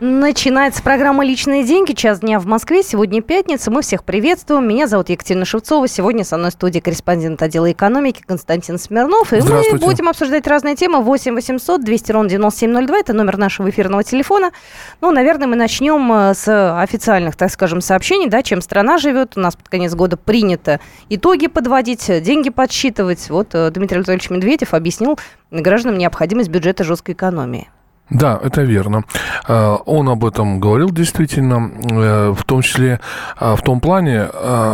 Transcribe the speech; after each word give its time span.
Начинается 0.00 0.80
программа 0.80 1.24
«Личные 1.24 1.64
деньги». 1.64 1.92
Час 1.92 2.20
дня 2.20 2.38
в 2.38 2.46
Москве. 2.46 2.84
Сегодня 2.84 3.20
пятница. 3.20 3.72
Мы 3.72 3.82
всех 3.82 4.04
приветствуем. 4.04 4.68
Меня 4.68 4.86
зовут 4.86 5.08
Екатерина 5.08 5.44
Шевцова. 5.44 5.88
Сегодня 5.88 6.22
со 6.22 6.36
мной 6.36 6.50
в 6.50 6.52
студии 6.52 6.78
корреспондент 6.78 7.42
отдела 7.42 7.72
экономики 7.72 8.22
Константин 8.24 8.78
Смирнов. 8.78 9.32
И 9.32 9.40
мы 9.40 9.76
будем 9.80 10.08
обсуждать 10.08 10.46
разные 10.46 10.76
темы. 10.76 11.00
8 11.00 11.34
800 11.34 11.82
200 11.82 12.12
ровно 12.12 12.28
9702. 12.28 12.96
Это 12.96 13.12
номер 13.12 13.38
нашего 13.38 13.70
эфирного 13.70 14.04
телефона. 14.04 14.52
Ну, 15.00 15.10
наверное, 15.10 15.48
мы 15.48 15.56
начнем 15.56 16.12
э, 16.12 16.34
с 16.34 16.80
официальных, 16.80 17.34
так 17.34 17.50
скажем, 17.50 17.80
сообщений, 17.80 18.28
да, 18.28 18.44
чем 18.44 18.60
страна 18.60 18.98
живет. 18.98 19.36
У 19.36 19.40
нас 19.40 19.56
под 19.56 19.68
конец 19.68 19.96
года 19.96 20.16
принято 20.16 20.78
итоги 21.08 21.48
подводить, 21.48 22.06
деньги 22.22 22.50
подсчитывать. 22.50 23.28
Вот 23.30 23.48
э, 23.52 23.68
Дмитрий 23.72 23.96
Анатольевич 23.96 24.30
Медведев 24.30 24.74
объяснил 24.74 25.18
гражданам 25.50 25.98
необходимость 25.98 26.50
бюджета 26.50 26.84
жесткой 26.84 27.16
экономии. 27.16 27.68
Да, 28.10 28.40
это 28.42 28.62
верно. 28.62 29.04
Э, 29.46 29.76
он 29.84 30.08
об 30.08 30.24
этом 30.24 30.60
говорил 30.60 30.90
действительно, 30.90 31.70
э, 31.90 32.34
в 32.36 32.44
том 32.44 32.62
числе 32.62 33.00
э, 33.38 33.54
в 33.54 33.62
том 33.62 33.80
плане, 33.80 34.28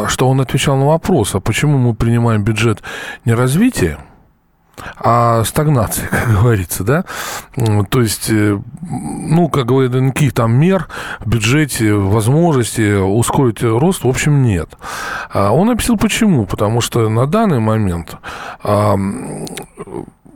что 0.07 0.29
он 0.29 0.41
отвечал 0.41 0.77
на 0.77 0.87
вопрос, 0.87 1.35
а 1.35 1.41
почему 1.41 1.79
мы 1.79 1.95
принимаем 1.95 2.45
бюджет 2.45 2.83
не 3.25 3.35
развития, 3.35 3.99
а 4.97 5.45
стагнации, 5.45 6.07
как 6.11 6.29
говорится, 6.31 6.85
да? 6.85 7.05
То 7.91 8.01
есть, 8.01 8.31
ну, 8.31 9.49
как 9.49 9.67
говорят, 9.67 9.95
никаких 9.95 10.33
там 10.33 10.55
мер 10.55 10.89
в 11.21 11.29
бюджете, 11.29 11.95
возможности 11.95 13.01
ускорить 13.01 13.63
рост, 13.63 14.05
в 14.05 14.09
общем, 14.09 14.43
нет. 14.43 14.69
А 15.33 15.53
он 15.53 15.71
объяснил, 15.71 15.97
почему. 15.97 16.47
Потому 16.47 16.81
что 16.81 17.09
на 17.09 17.27
данный 17.27 17.61
момент 17.61 18.17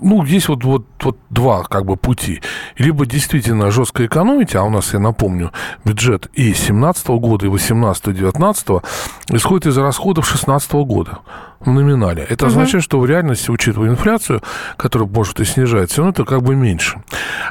ну, 0.09 0.25
есть 0.25 0.49
вот, 0.49 0.65
вот, 0.65 0.87
вот 1.01 1.19
два 1.31 1.63
как 1.65 1.85
бы 1.85 1.97
пути. 1.97 2.41
Либо 2.77 3.07
действительно 3.07 3.71
жестко 3.71 4.07
экономить, 4.07 4.57
а 4.57 4.63
у 4.63 4.71
нас, 4.71 4.93
я 4.95 4.99
напомню, 4.99 5.53
бюджет 5.85 6.29
и 6.33 6.55
17 6.55 7.09
года, 7.09 7.47
и 7.47 7.49
18 7.49 8.09
и 8.09 8.13
19 8.13 8.67
исходит 9.31 9.67
из 9.67 9.77
расходов 9.79 10.27
16 10.27 10.73
года 10.73 11.19
в 11.61 11.71
номинале. 11.71 12.25
Это 12.29 12.47
угу. 12.47 12.53
означает, 12.53 12.85
что 12.85 13.01
в 13.01 13.07
реальности, 13.07 13.51
учитывая 13.51 13.91
инфляцию, 13.91 14.43
которая 14.77 15.09
может 15.09 15.41
и 15.41 15.45
снижается, 15.45 15.99
равно 15.99 16.13
это 16.13 16.25
как 16.25 16.43
бы 16.43 16.55
меньше. 16.55 17.03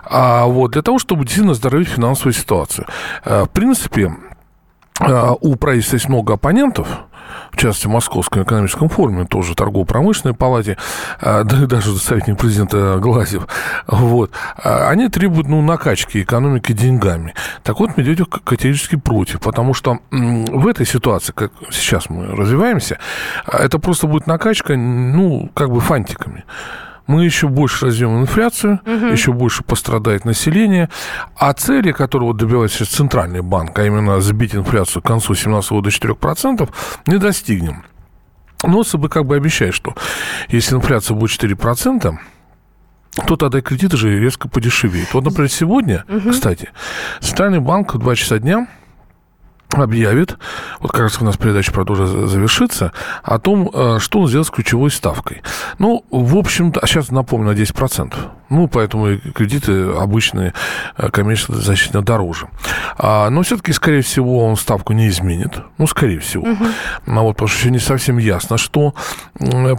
А 0.03 0.45
вот 0.45 0.71
для 0.71 0.81
того, 0.81 0.99
чтобы 0.99 1.23
действительно 1.23 1.51
оздоровить 1.51 1.89
финансовую 1.89 2.33
ситуацию. 2.33 2.87
Э, 3.23 3.43
в 3.43 3.49
принципе, 3.49 4.15
э, 4.99 5.31
у 5.41 5.55
правительства 5.55 5.95
есть 5.95 6.09
много 6.09 6.33
оппонентов, 6.33 6.87
в 7.57 7.59
частности, 7.59 7.87
в 7.87 7.89
Московском 7.89 8.43
экономическом 8.43 8.87
форуме, 8.87 9.25
тоже 9.25 9.55
торгово-промышленной 9.55 10.35
палате, 10.35 10.77
а, 11.19 11.43
да, 11.43 11.65
даже 11.65 11.97
советник 11.97 12.37
президента 12.37 12.97
Глазев, 12.99 13.47
вот, 13.87 14.31
а, 14.57 14.89
они 14.89 15.09
требуют, 15.09 15.47
ну, 15.47 15.61
накачки 15.61 16.21
экономики 16.21 16.71
деньгами. 16.71 17.33
Так 17.63 17.79
вот, 17.79 17.97
Медведев 17.97 18.27
категорически 18.27 18.95
против, 18.95 19.39
потому 19.39 19.73
что 19.73 19.99
в 20.11 20.67
этой 20.67 20.85
ситуации, 20.85 21.33
как 21.33 21.51
сейчас 21.71 22.09
мы 22.09 22.27
развиваемся, 22.27 22.99
а, 23.45 23.57
это 23.57 23.79
просто 23.79 24.05
будет 24.05 24.27
накачка, 24.27 24.75
ну, 24.75 25.49
как 25.55 25.71
бы 25.71 25.79
фантиками 25.79 26.45
мы 27.07 27.23
еще 27.23 27.47
больше 27.47 27.85
развьем 27.85 28.21
инфляцию, 28.21 28.81
угу. 28.85 29.07
еще 29.07 29.31
больше 29.31 29.63
пострадает 29.63 30.25
население. 30.25 30.89
А 31.35 31.53
цели, 31.53 31.91
которого 31.91 32.33
добивается 32.33 32.79
сейчас 32.79 32.89
Центральный 32.89 33.41
банк, 33.41 33.77
а 33.79 33.85
именно 33.85 34.19
сбить 34.21 34.53
инфляцию 34.53 35.01
к 35.01 35.05
концу 35.05 35.33
2017 35.33 35.71
года 35.71 35.89
до 35.89 35.95
4%, 35.95 36.69
не 37.07 37.17
достигнем. 37.17 37.83
Но 38.63 38.83
ЦБ 38.83 39.07
как 39.09 39.25
бы 39.25 39.35
обещает, 39.35 39.73
что 39.73 39.95
если 40.49 40.75
инфляция 40.75 41.15
будет 41.15 41.31
4%, 41.31 42.17
то 43.25 43.35
тогда 43.35 43.61
кредиты 43.61 43.97
же 43.97 44.19
резко 44.19 44.47
подешевеют. 44.47 45.13
Вот, 45.13 45.23
например, 45.23 45.49
сегодня, 45.49 46.05
угу. 46.07 46.31
кстати, 46.31 46.69
Центральный 47.21 47.59
банк 47.59 47.95
в 47.95 47.99
2 47.99 48.15
часа 48.15 48.39
дня 48.39 48.67
объявит, 49.81 50.37
вот 50.79 50.97
раз 50.97 51.21
у 51.21 51.25
нас 51.25 51.37
передача 51.37 51.71
продолжит 51.71 52.07
завершится, 52.29 52.91
о 53.23 53.39
том, 53.39 53.69
э, 53.73 53.99
что 53.99 54.19
он 54.19 54.27
сделает 54.27 54.47
с 54.47 54.51
ключевой 54.51 54.91
ставкой. 54.91 55.41
Ну, 55.79 56.05
в 56.09 56.37
общем-то, 56.37 56.79
а 56.79 56.87
сейчас 56.87 57.11
напомню, 57.11 57.53
на 57.53 57.55
10%. 57.55 58.13
Ну, 58.49 58.67
поэтому 58.67 59.17
кредиты 59.33 59.91
обычные, 59.91 60.53
э, 60.97 61.09
конечно, 61.09 61.55
значительно 61.55 62.01
дороже. 62.01 62.47
А, 62.97 63.29
но 63.29 63.43
все-таки, 63.43 63.73
скорее 63.73 64.01
всего, 64.01 64.45
он 64.45 64.55
ставку 64.55 64.93
не 64.93 65.07
изменит. 65.07 65.59
Ну, 65.77 65.87
скорее 65.87 66.19
всего. 66.19 66.43
Угу. 66.43 66.65
А 67.07 67.21
вот, 67.21 67.33
потому 67.33 67.47
что 67.47 67.59
еще 67.59 67.71
не 67.71 67.79
совсем 67.79 68.17
ясно, 68.17 68.57
что 68.57 68.93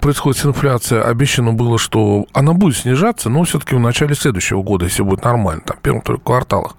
происходит 0.01 0.41
с 0.41 0.47
инфляцией. 0.47 1.03
Обещано 1.03 1.53
было, 1.53 1.79
что 1.79 2.27
она 2.33 2.53
будет 2.53 2.77
снижаться, 2.77 3.29
но 3.29 3.45
все-таки 3.45 3.75
в 3.75 3.81
начале 3.81 4.15
следующего 4.15 4.63
года, 4.63 4.85
если 4.85 5.03
будет 5.03 5.25
нормально, 5.25 5.63
там, 5.65 5.77
в 5.77 5.81
первом 5.81 6.03
кварталах. 6.03 6.77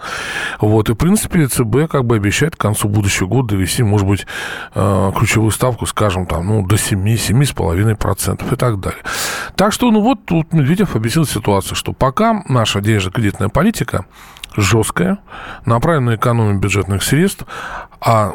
Вот, 0.60 0.90
и, 0.90 0.94
в 0.94 0.96
принципе, 0.96 1.48
ЦБ 1.48 1.90
как 1.90 2.06
бы 2.06 2.16
обещает 2.16 2.56
к 2.56 2.60
концу 2.60 2.88
будущего 2.88 3.28
года 3.28 3.50
довести, 3.50 3.84
может 3.84 4.08
быть, 4.08 4.28
э, 4.76 5.12
ключевую 5.18 5.52
ставку, 5.52 5.86
скажем, 5.86 6.26
там, 6.26 6.48
ну, 6.48 6.66
до 6.66 6.78
7, 6.78 7.16
7,5% 7.16 8.54
и 8.54 8.56
так 8.56 8.80
далее. 8.80 9.02
Так 9.56 9.74
что, 9.74 9.90
ну, 9.92 10.02
вот 10.02 10.26
тут 10.26 10.54
Медведев 10.54 10.96
объяснил 10.96 11.26
ситуацию, 11.26 11.76
что 11.80 11.94
пока 11.94 12.44
наша 12.48 12.82
денежно-кредитная 12.82 13.50
политика 13.50 14.06
жесткая, 14.56 15.20
направлена 15.66 16.12
на 16.12 16.16
экономию 16.16 16.60
бюджетных 16.60 17.02
средств, 17.04 17.46
а 18.02 18.34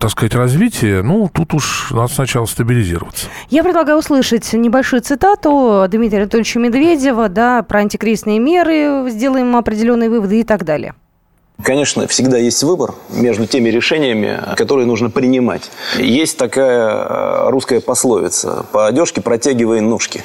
так 0.00 0.10
сказать, 0.10 0.34
развитие, 0.34 1.02
ну, 1.02 1.28
тут 1.32 1.52
уж 1.52 1.90
надо 1.90 2.12
сначала 2.12 2.46
стабилизироваться. 2.46 3.26
Я 3.50 3.64
предлагаю 3.64 3.98
услышать 3.98 4.52
небольшую 4.52 5.02
цитату 5.02 5.84
Дмитрия 5.88 6.20
Анатольевича 6.20 6.60
Медведева, 6.60 7.28
да, 7.28 7.62
про 7.64 7.80
антикризисные 7.80 8.38
меры, 8.38 9.10
сделаем 9.10 9.56
определенные 9.56 10.10
выводы 10.10 10.40
и 10.40 10.44
так 10.44 10.64
далее. 10.64 10.94
Конечно, 11.60 12.06
всегда 12.06 12.38
есть 12.38 12.62
выбор 12.62 12.94
между 13.10 13.46
теми 13.46 13.68
решениями, 13.68 14.40
которые 14.56 14.86
нужно 14.86 15.10
принимать. 15.10 15.72
Есть 15.96 16.38
такая 16.38 16.88
э, 16.88 17.50
русская 17.50 17.80
пословица 17.80 18.64
«по 18.70 18.86
одежке 18.86 19.20
протягивай 19.20 19.80
ножки». 19.80 20.22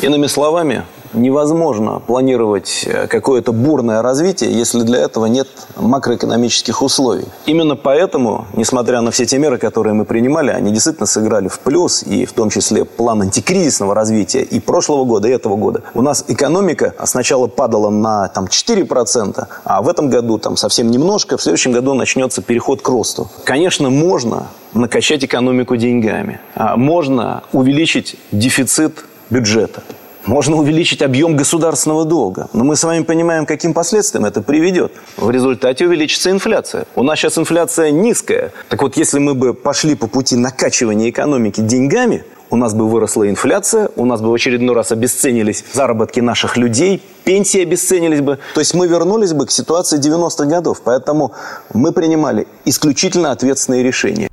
Иными 0.00 0.26
словами, 0.26 0.82
невозможно 1.14 2.00
планировать 2.00 2.84
э, 2.86 3.06
какое-то 3.06 3.52
бурное 3.52 4.02
развитие, 4.02 4.52
если 4.52 4.82
для 4.82 4.98
этого 4.98 5.26
нет 5.26 5.48
макроэкономических 5.76 6.82
условий. 6.82 7.26
Именно 7.46 7.76
поэтому, 7.76 8.46
несмотря 8.54 9.00
на 9.00 9.10
все 9.10 9.26
те 9.26 9.38
меры, 9.38 9.58
которые 9.58 9.94
мы 9.94 10.04
принимали, 10.04 10.50
они 10.50 10.72
действительно 10.72 11.06
сыграли 11.06 11.48
в 11.48 11.60
плюс, 11.60 12.02
и 12.02 12.24
в 12.24 12.32
том 12.32 12.50
числе 12.50 12.84
план 12.84 13.22
антикризисного 13.22 13.94
развития 13.94 14.42
и 14.42 14.60
прошлого 14.60 15.04
года, 15.04 15.28
и 15.28 15.30
этого 15.30 15.56
года. 15.56 15.82
У 15.94 16.02
нас 16.02 16.24
экономика 16.28 16.94
сначала 17.04 17.46
падала 17.46 17.90
на 17.90 18.28
там, 18.28 18.44
4%, 18.44 19.46
а 19.64 19.82
в 19.82 19.88
этом 19.88 20.10
году 20.10 20.38
там, 20.38 20.56
совсем 20.56 20.90
немножко, 20.90 21.36
в 21.36 21.42
следующем 21.42 21.72
году 21.72 21.94
начнется 21.94 22.42
переход 22.42 22.82
к 22.82 22.88
росту. 22.88 23.28
Конечно, 23.44 23.90
можно 23.90 24.48
накачать 24.74 25.24
экономику 25.24 25.76
деньгами, 25.76 26.40
а 26.54 26.76
можно 26.76 27.42
увеличить 27.52 28.16
дефицит 28.32 29.04
бюджета. 29.30 29.82
Можно 30.26 30.56
увеличить 30.56 31.02
объем 31.02 31.36
государственного 31.36 32.04
долга. 32.06 32.48
Но 32.54 32.64
мы 32.64 32.76
с 32.76 32.84
вами 32.84 33.02
понимаем, 33.02 33.44
каким 33.44 33.74
последствиям 33.74 34.24
это 34.24 34.40
приведет. 34.40 34.92
В 35.18 35.30
результате 35.30 35.86
увеличится 35.86 36.30
инфляция. 36.30 36.86
У 36.94 37.02
нас 37.02 37.18
сейчас 37.18 37.36
инфляция 37.36 37.90
низкая. 37.90 38.52
Так 38.70 38.82
вот, 38.82 38.96
если 38.96 39.18
мы 39.18 39.34
бы 39.34 39.52
пошли 39.52 39.94
по 39.94 40.06
пути 40.06 40.36
накачивания 40.36 41.10
экономики 41.10 41.60
деньгами, 41.60 42.24
у 42.48 42.56
нас 42.56 42.72
бы 42.72 42.88
выросла 42.88 43.28
инфляция, 43.28 43.90
у 43.96 44.06
нас 44.06 44.22
бы 44.22 44.30
в 44.30 44.34
очередной 44.34 44.74
раз 44.74 44.92
обесценились 44.92 45.64
заработки 45.72 46.20
наших 46.20 46.56
людей, 46.56 47.02
пенсии 47.24 47.62
обесценились 47.62 48.20
бы. 48.20 48.38
То 48.54 48.60
есть 48.60 48.74
мы 48.74 48.86
вернулись 48.86 49.32
бы 49.32 49.46
к 49.46 49.50
ситуации 49.50 49.98
90-х 49.98 50.46
годов. 50.46 50.80
Поэтому 50.84 51.32
мы 51.74 51.92
принимали 51.92 52.46
исключительно 52.64 53.30
ответственные 53.30 53.82
решения. 53.82 54.28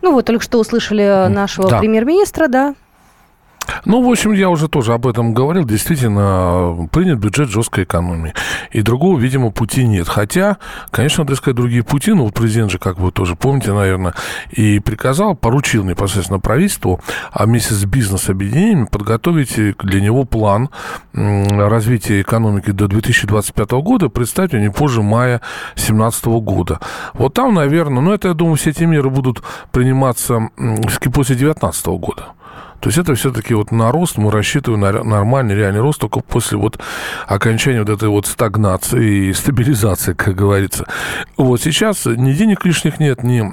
Ну 0.00 0.12
вот, 0.12 0.24
только 0.24 0.42
что 0.42 0.58
услышали 0.58 1.28
нашего 1.28 1.68
да. 1.68 1.78
премьер-министра, 1.78 2.48
да, 2.48 2.74
ну, 3.88 4.06
в 4.06 4.10
общем, 4.10 4.32
я 4.32 4.50
уже 4.50 4.68
тоже 4.68 4.92
об 4.92 5.06
этом 5.06 5.32
говорил. 5.32 5.64
Действительно, 5.64 6.88
принят 6.92 7.18
бюджет 7.18 7.48
жесткой 7.48 7.84
экономии. 7.84 8.34
И 8.70 8.82
другого, 8.82 9.18
видимо, 9.18 9.50
пути 9.50 9.86
нет. 9.86 10.06
Хотя, 10.08 10.58
конечно, 10.90 11.24
надо 11.24 11.32
искать 11.32 11.54
другие 11.54 11.82
пути. 11.82 12.12
Но 12.12 12.24
вот 12.24 12.34
президент 12.34 12.70
же, 12.70 12.78
как 12.78 12.98
вы 12.98 13.10
тоже 13.12 13.34
помните, 13.34 13.72
наверное, 13.72 14.12
и 14.50 14.78
приказал, 14.78 15.34
поручил 15.34 15.84
непосредственно 15.84 16.38
правительству, 16.38 17.00
а 17.32 17.46
вместе 17.46 17.72
с 17.72 17.82
бизнес-объединениями 17.86 18.84
подготовить 18.84 19.56
для 19.78 20.00
него 20.02 20.24
план 20.24 20.68
развития 21.14 22.20
экономики 22.20 22.72
до 22.72 22.88
2025 22.88 23.70
года, 23.70 24.10
представить 24.10 24.52
не 24.52 24.70
позже 24.70 25.02
мая 25.02 25.40
2017 25.76 26.26
года. 26.26 26.78
Вот 27.14 27.32
там, 27.32 27.54
наверное, 27.54 28.02
ну, 28.02 28.12
это, 28.12 28.28
я 28.28 28.34
думаю, 28.34 28.56
все 28.56 28.68
эти 28.68 28.84
меры 28.84 29.08
будут 29.08 29.42
приниматься 29.72 30.50
после 31.10 31.36
2019 31.36 31.86
года. 31.86 32.34
То 32.80 32.88
есть 32.88 32.98
это 32.98 33.14
все-таки 33.14 33.54
вот 33.54 33.72
на 33.72 33.90
рост 33.90 34.18
мы 34.18 34.30
рассчитываем 34.30 34.80
на 34.80 35.04
нормальный 35.04 35.54
реальный 35.54 35.80
рост 35.80 36.00
только 36.00 36.20
после 36.20 36.58
вот 36.58 36.78
окончания 37.26 37.80
вот 37.80 37.88
этой 37.88 38.08
вот 38.08 38.26
стагнации 38.26 39.28
и 39.28 39.32
стабилизации, 39.32 40.12
как 40.12 40.34
говорится. 40.34 40.86
Вот 41.36 41.60
сейчас 41.60 42.06
ни 42.06 42.32
денег 42.32 42.64
лишних 42.64 43.00
нет, 43.00 43.22
ни 43.22 43.52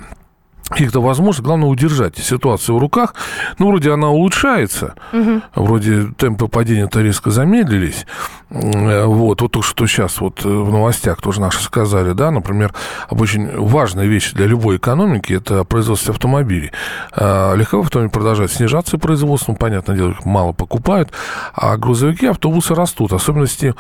каких-то 0.69 1.01
возможностей. 1.01 1.43
Главное 1.43 1.69
удержать 1.69 2.17
ситуацию 2.17 2.75
в 2.75 2.79
руках. 2.79 3.13
Ну, 3.59 3.67
вроде 3.67 3.91
она 3.91 4.09
улучшается. 4.09 4.95
Угу. 5.13 5.41
Вроде 5.55 6.07
темпы 6.17 6.47
падения-то 6.47 7.01
резко 7.01 7.31
замедлились. 7.31 8.05
Вот, 8.49 9.41
вот 9.41 9.51
то, 9.51 9.61
что 9.61 9.87
сейчас 9.87 10.21
вот 10.21 10.45
э, 10.45 10.47
в 10.47 10.71
новостях 10.71 11.19
тоже 11.19 11.41
наши 11.41 11.61
сказали, 11.63 12.13
да, 12.13 12.29
например, 12.29 12.73
об 13.09 13.19
очень 13.19 13.49
важной 13.57 14.07
вещи 14.07 14.35
для 14.35 14.45
любой 14.45 14.77
экономики– 14.77 15.33
это 15.35 15.63
производство 15.63 16.13
автомобилей. 16.13 16.71
А, 17.11 17.55
легковые 17.55 17.85
автомобили 17.85 18.11
продолжают 18.11 18.51
снижаться 18.51 18.99
производство, 18.99 19.51
ну, 19.51 19.57
понятное 19.57 19.95
дело, 19.95 20.11
их 20.11 20.25
мало 20.25 20.53
покупают, 20.53 21.11
а 21.53 21.75
грузовики, 21.77 22.27
автобусы 22.27 22.75
растут. 22.75 23.13
Особенности 23.13 23.73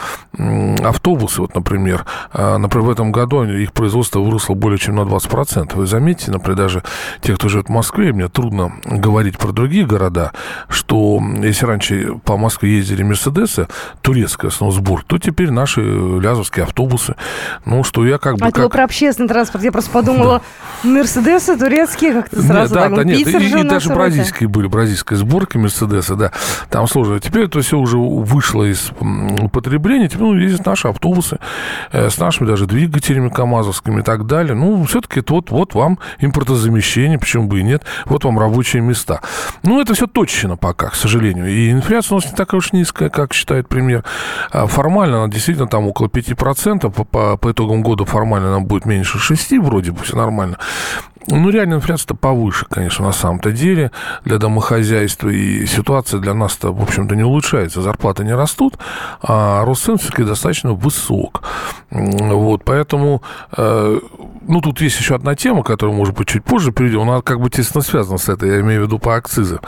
автобусы, 0.83 1.41
вот, 1.41 1.53
например, 1.53 2.05
а, 2.33 2.57
например, 2.57 2.87
в 2.87 2.89
этом 2.89 3.11
году 3.11 3.43
их 3.43 3.71
производство 3.71 4.19
выросло 4.19 4.55
более 4.55 4.79
чем 4.79 4.95
на 4.95 5.01
20%. 5.01 5.75
Вы 5.75 5.85
заметите, 5.85 6.31
например, 6.31 6.57
даже 6.57 6.74
даже 6.75 6.83
те, 7.21 7.35
кто 7.35 7.47
живет 7.47 7.67
в 7.67 7.71
Москве, 7.71 8.13
мне 8.13 8.27
трудно 8.27 8.73
говорить 8.85 9.37
про 9.37 9.51
другие 9.51 9.85
города, 9.85 10.31
что 10.69 11.21
если 11.41 11.65
раньше 11.65 12.15
по 12.23 12.37
Москве 12.37 12.77
ездили 12.77 13.03
Мерседесы, 13.03 13.67
турецкая 14.01 14.51
сбор, 14.51 15.03
то 15.05 15.17
теперь 15.17 15.51
наши 15.51 15.81
лязовские 15.81 16.63
автобусы. 16.63 17.15
Ну, 17.65 17.83
что 17.83 18.05
я 18.05 18.17
как 18.17 18.37
бы... 18.37 18.45
А 18.45 18.51
как... 18.51 18.71
про 18.71 18.83
общественный 18.83 19.29
транспорт. 19.29 19.63
Я 19.63 19.71
просто 19.71 19.91
подумала, 19.91 20.41
да. 20.83 20.89
Мерседесы 20.89 21.57
турецкие, 21.57 22.13
как-то 22.13 22.41
сразу 22.41 22.51
нет, 22.51 22.69
да, 22.71 22.81
так, 22.81 22.95
да, 22.95 23.03
нет, 23.03 23.17
Питер 23.17 23.41
и, 23.41 23.61
и 23.61 23.63
даже 23.63 23.93
бразильские 23.93 24.49
были, 24.49 24.67
бразильская 24.67 25.17
сборка 25.17 25.57
Мерседеса, 25.59 26.15
да, 26.15 26.31
там 26.69 26.87
сложно. 26.87 27.19
Теперь 27.19 27.45
это 27.45 27.61
все 27.61 27.77
уже 27.77 27.97
вышло 27.97 28.63
из 28.63 28.91
употребления, 29.41 30.07
теперь 30.07 30.23
ну, 30.23 30.37
ездят 30.37 30.65
наши 30.65 30.87
автобусы 30.87 31.39
э, 31.91 32.09
с 32.09 32.17
нашими 32.17 32.47
даже 32.47 32.65
двигателями 32.65 33.29
КАМАЗовскими 33.29 34.01
и 34.01 34.03
так 34.03 34.25
далее. 34.25 34.55
Ну, 34.55 34.83
все-таки 34.85 35.19
это 35.19 35.33
вот, 35.33 35.51
вот 35.51 35.73
вам 35.73 35.99
импортозамещение 36.19 36.64
замещение, 36.65 37.19
почему 37.19 37.47
бы 37.47 37.59
и 37.59 37.63
нет. 37.63 37.83
Вот 38.05 38.25
вам 38.25 38.39
рабочие 38.39 38.81
места. 38.81 39.21
Ну, 39.63 39.81
это 39.81 39.93
все 39.93 40.07
точно 40.07 40.57
пока, 40.57 40.89
к 40.89 40.95
сожалению. 40.95 41.47
И 41.47 41.71
инфляция 41.71 42.15
у 42.15 42.19
нас 42.19 42.29
не 42.29 42.35
такая 42.35 42.59
уж 42.59 42.73
низкая, 42.73 43.09
как 43.09 43.33
считает 43.33 43.67
премьер. 43.69 44.03
А 44.51 44.67
формально 44.67 45.23
она 45.23 45.31
действительно 45.31 45.67
там 45.67 45.87
около 45.87 46.07
5%. 46.07 46.91
По, 46.91 47.03
по, 47.03 47.37
по 47.37 47.51
итогам 47.51 47.81
года 47.83 48.05
формально 48.05 48.49
она 48.49 48.59
будет 48.59 48.85
меньше 48.85 49.19
6, 49.19 49.53
вроде 49.59 49.91
бы 49.91 50.03
все 50.03 50.15
нормально. 50.15 50.57
Ну, 51.27 51.49
реально 51.49 51.75
инфляция-то 51.75 52.15
повыше, 52.15 52.65
конечно, 52.69 53.05
на 53.05 53.11
самом-то 53.11 53.51
деле 53.51 53.91
для 54.25 54.37
домохозяйства. 54.37 55.29
И 55.29 55.65
ситуация 55.65 56.19
для 56.19 56.33
нас-то, 56.33 56.71
в 56.71 56.81
общем-то, 56.81 57.15
не 57.15 57.23
улучшается. 57.23 57.81
Зарплаты 57.81 58.23
не 58.23 58.33
растут, 58.33 58.75
а 59.21 59.65
рост 59.65 59.85
цен 59.85 59.97
все-таки 59.97 60.23
достаточно 60.23 60.73
высок. 60.73 61.43
Вот, 61.89 62.63
поэтому, 62.63 63.23
э, 63.57 63.99
ну, 64.47 64.61
тут 64.61 64.81
есть 64.81 64.99
еще 64.99 65.15
одна 65.15 65.35
тема, 65.35 65.63
которую, 65.63 65.97
может 65.97 66.15
быть, 66.15 66.27
чуть 66.27 66.43
позже 66.43 66.71
перейдем. 66.71 67.01
Она 67.01 67.21
как 67.21 67.39
бы 67.39 67.49
тесно 67.49 67.81
связана 67.81 68.17
с 68.17 68.29
этой, 68.29 68.49
я 68.49 68.61
имею 68.61 68.81
в 68.81 68.85
виду 68.85 68.99
по 68.99 69.15
акцизам. 69.15 69.61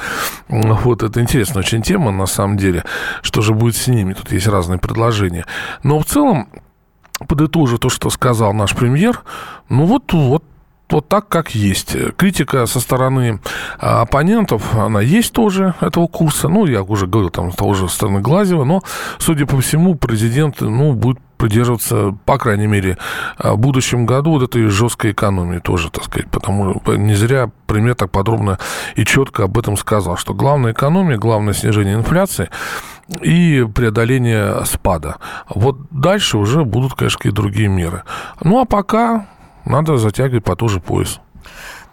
Вот, 0.50 1.02
это 1.02 1.22
интересная 1.22 1.62
очень 1.62 1.82
тема, 1.82 2.12
на 2.12 2.28
самом 2.28 2.58
деле. 2.58 2.84
Что 3.24 3.42
же 3.42 3.54
будет 3.54 3.76
с 3.76 3.88
ними? 3.88 4.14
Тут 4.14 4.32
есть 4.32 4.48
разные 4.48 4.78
предложения. 4.78 5.46
Но 5.82 6.00
в 6.00 6.06
целом, 6.06 6.50
подытожу 7.28 7.80
то, 7.80 7.90
что 7.90 8.12
сказал 8.12 8.54
наш 8.54 8.76
премьер, 8.76 9.22
ну, 9.70 9.86
вот, 9.86 10.14
вот 10.14 10.44
вот 10.90 11.08
так, 11.08 11.28
как 11.28 11.54
есть. 11.56 11.96
Критика 12.16 12.66
со 12.66 12.80
стороны 12.80 13.40
а, 13.80 14.02
оппонентов, 14.02 14.76
она 14.76 15.02
есть 15.02 15.34
тоже, 15.34 15.74
этого 15.82 16.08
курса. 16.08 16.48
Ну, 16.48 16.66
я 16.66 16.84
уже 16.84 17.08
говорил, 17.08 17.30
там, 17.30 17.52
с 17.52 17.56
того 17.56 17.74
же 17.74 17.90
стороны 17.90 18.22
Глазева, 18.22 18.64
но, 18.64 18.82
судя 19.18 19.46
по 19.46 19.60
всему, 19.60 19.96
президент, 19.96 20.62
ну, 20.62 20.94
будет 20.94 21.20
придерживаться, 21.38 22.18
по 22.26 22.38
крайней 22.38 22.68
мере, 22.68 22.98
а, 23.38 23.54
в 23.54 23.60
будущем 23.60 24.06
году 24.06 24.32
вот 24.32 24.44
этой 24.44 24.68
жесткой 24.68 25.12
экономии 25.12 25.60
тоже, 25.60 25.92
так 25.92 26.06
сказать, 26.06 26.30
потому 26.30 26.82
что 26.82 26.96
не 26.96 27.14
зря 27.14 27.52
премьер 27.68 27.96
так 27.96 28.12
подробно 28.12 28.58
и 28.96 29.06
четко 29.06 29.44
об 29.44 29.58
этом 29.58 29.78
сказал, 29.78 30.18
что 30.18 30.34
главная 30.34 30.74
экономия, 30.74 31.18
главное 31.18 31.54
снижение 31.54 31.96
инфляции 31.96 32.50
и 33.22 33.66
преодоление 33.74 34.66
спада. 34.66 35.18
Вот 35.48 35.78
дальше 35.92 36.38
уже 36.38 36.66
будут, 36.66 36.94
конечно, 36.96 37.28
и 37.28 37.32
другие 37.32 37.68
меры. 37.68 38.04
Ну, 38.42 38.60
а 38.60 38.66
пока 38.66 39.28
надо 39.70 39.98
затягивать 39.98 40.44
потуже 40.44 40.80
пояс. 40.80 41.20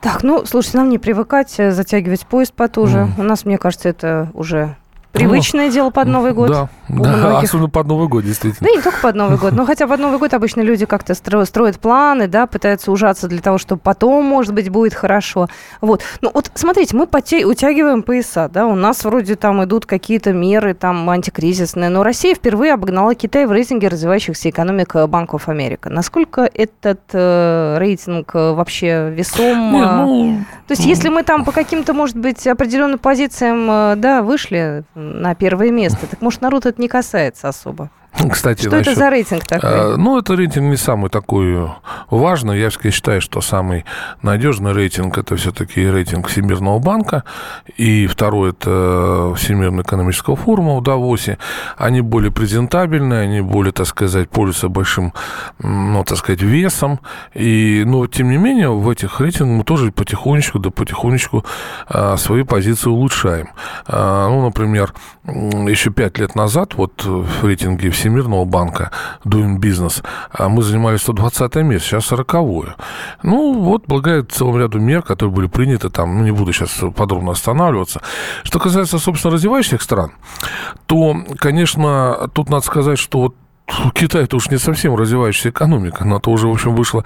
Так, 0.00 0.22
ну, 0.22 0.44
слушайте, 0.44 0.78
нам 0.78 0.90
не 0.90 0.98
привыкать 0.98 1.54
э, 1.58 1.72
затягивать 1.72 2.26
пояс 2.26 2.50
потуже. 2.50 3.08
Mm. 3.16 3.20
У 3.20 3.22
нас, 3.22 3.44
мне 3.44 3.56
кажется, 3.56 3.88
это 3.88 4.30
уже 4.34 4.76
Привычное 5.14 5.66
ну, 5.66 5.72
дело 5.72 5.90
под 5.90 6.08
Новый 6.08 6.32
год. 6.32 6.48
Да, 6.48 6.68
да 6.88 7.38
особенно 7.38 7.68
под 7.68 7.86
Новый 7.86 8.08
год, 8.08 8.24
действительно. 8.24 8.68
Да 8.68 8.74
не 8.74 8.82
только 8.82 8.98
под 9.00 9.14
Новый 9.14 9.38
год. 9.38 9.52
Но 9.52 9.64
хотя 9.64 9.86
под 9.86 10.00
Новый 10.00 10.18
год 10.18 10.34
обычно 10.34 10.60
люди 10.60 10.86
как-то 10.86 11.14
строят 11.14 11.78
планы, 11.78 12.26
да, 12.26 12.48
пытаются 12.48 12.90
ужаться 12.90 13.28
для 13.28 13.40
того, 13.40 13.58
чтобы 13.58 13.80
потом, 13.80 14.24
может 14.24 14.52
быть, 14.52 14.70
будет 14.70 14.92
хорошо. 14.92 15.48
Вот. 15.80 16.02
Ну 16.20 16.32
вот 16.34 16.50
смотрите, 16.54 16.96
мы 16.96 17.06
поте- 17.06 17.46
утягиваем 17.46 18.02
пояса, 18.02 18.50
да, 18.52 18.66
у 18.66 18.74
нас 18.74 19.04
вроде 19.04 19.36
там 19.36 19.62
идут 19.62 19.86
какие-то 19.86 20.32
меры 20.32 20.74
там 20.74 21.08
антикризисные, 21.08 21.90
но 21.90 22.02
Россия 22.02 22.34
впервые 22.34 22.72
обогнала 22.72 23.14
Китай 23.14 23.46
в 23.46 23.52
рейтинге 23.52 23.86
развивающихся 23.86 24.50
экономик 24.50 24.96
Банков 25.08 25.48
Америка. 25.48 25.90
Насколько 25.90 26.50
этот 26.52 27.02
э, 27.12 27.76
рейтинг 27.78 28.34
э, 28.34 28.52
вообще 28.52 29.10
весом? 29.10 29.72
Не, 29.72 29.86
ну, 29.86 30.44
То 30.66 30.72
есть 30.72 30.84
если 30.84 31.08
мы 31.08 31.22
там 31.22 31.44
по 31.44 31.52
каким-то, 31.52 31.94
может 31.94 32.16
быть, 32.16 32.44
определенным 32.48 32.98
позициям, 32.98 33.70
э, 33.70 33.94
да, 33.96 34.22
вышли 34.22 34.82
на 35.04 35.34
первое 35.34 35.70
место. 35.70 36.06
Так 36.06 36.20
может, 36.20 36.40
народ 36.40 36.66
это 36.66 36.80
не 36.80 36.88
касается 36.88 37.48
особо? 37.48 37.90
Кстати, 38.30 38.62
что 38.62 38.70
насчет, 38.70 38.92
это 38.92 39.00
за 39.00 39.10
рейтинг 39.10 39.46
такой? 39.46 39.70
Э, 39.70 39.96
ну, 39.96 40.18
это 40.18 40.34
рейтинг 40.34 40.70
не 40.70 40.76
самый 40.76 41.10
такой 41.10 41.68
важный. 42.10 42.58
Я 42.58 42.70
считаю, 42.70 43.20
что 43.20 43.40
самый 43.40 43.84
надежный 44.22 44.72
рейтинг 44.72 45.18
это 45.18 45.36
все-таки 45.36 45.84
рейтинг 45.84 46.28
Всемирного 46.28 46.78
банка. 46.78 47.24
И 47.76 48.06
второй 48.06 48.50
это 48.50 49.34
Всемирного 49.36 49.82
экономического 49.82 50.36
форума 50.36 50.76
в 50.76 50.82
Давосе. 50.82 51.38
Они 51.76 52.00
более 52.00 52.30
презентабельные, 52.30 53.20
они 53.22 53.40
более, 53.40 53.72
так 53.72 53.86
сказать, 53.86 54.30
пользуются 54.30 54.68
большим, 54.68 55.12
ну, 55.58 56.04
так 56.04 56.18
сказать, 56.18 56.42
весом. 56.42 57.00
И, 57.34 57.82
но, 57.84 58.06
тем 58.06 58.30
не 58.30 58.36
менее, 58.36 58.70
в 58.70 58.88
этих 58.88 59.20
рейтингах 59.20 59.58
мы 59.58 59.64
тоже 59.64 59.92
потихонечку, 59.92 60.58
да 60.58 60.70
потихонечку 60.70 61.44
а, 61.88 62.16
свои 62.16 62.44
позиции 62.44 62.88
улучшаем. 62.88 63.48
А, 63.86 64.28
ну, 64.28 64.44
например, 64.44 64.94
еще 65.24 65.90
пять 65.90 66.18
лет 66.18 66.34
назад 66.34 66.74
вот 66.74 67.04
в 67.04 67.44
рейтинге 67.44 67.90
Всемирного 67.90 68.03
Всемирного 68.04 68.44
банка 68.44 68.90
Doing 69.24 69.58
Business, 69.58 70.04
а 70.30 70.50
мы 70.50 70.62
занимали 70.62 70.98
120 70.98 71.54
место, 71.56 71.88
сейчас 71.88 72.04
40 72.04 72.34
-е. 72.34 72.72
Ну, 73.22 73.54
вот 73.62 73.84
благодаря 73.86 74.22
целому 74.24 74.58
ряду 74.58 74.78
мер, 74.78 75.02
которые 75.02 75.34
были 75.34 75.46
приняты, 75.46 75.88
там, 75.88 76.18
ну, 76.18 76.24
не 76.24 76.30
буду 76.30 76.52
сейчас 76.52 76.82
подробно 76.94 77.32
останавливаться. 77.32 78.02
Что 78.42 78.58
касается, 78.58 78.98
собственно, 78.98 79.32
развивающих 79.34 79.80
стран, 79.80 80.10
то, 80.86 81.16
конечно, 81.38 82.28
тут 82.34 82.50
надо 82.50 82.66
сказать, 82.66 82.98
что 82.98 83.18
вот 83.18 83.34
Китай 83.94 84.24
это 84.24 84.36
уж 84.36 84.50
не 84.50 84.58
совсем 84.58 84.94
развивающаяся 84.94 85.48
экономика, 85.48 86.04
но 86.04 86.18
то 86.18 86.30
уже, 86.30 86.48
в 86.48 86.52
общем, 86.52 86.74
вышла 86.74 87.02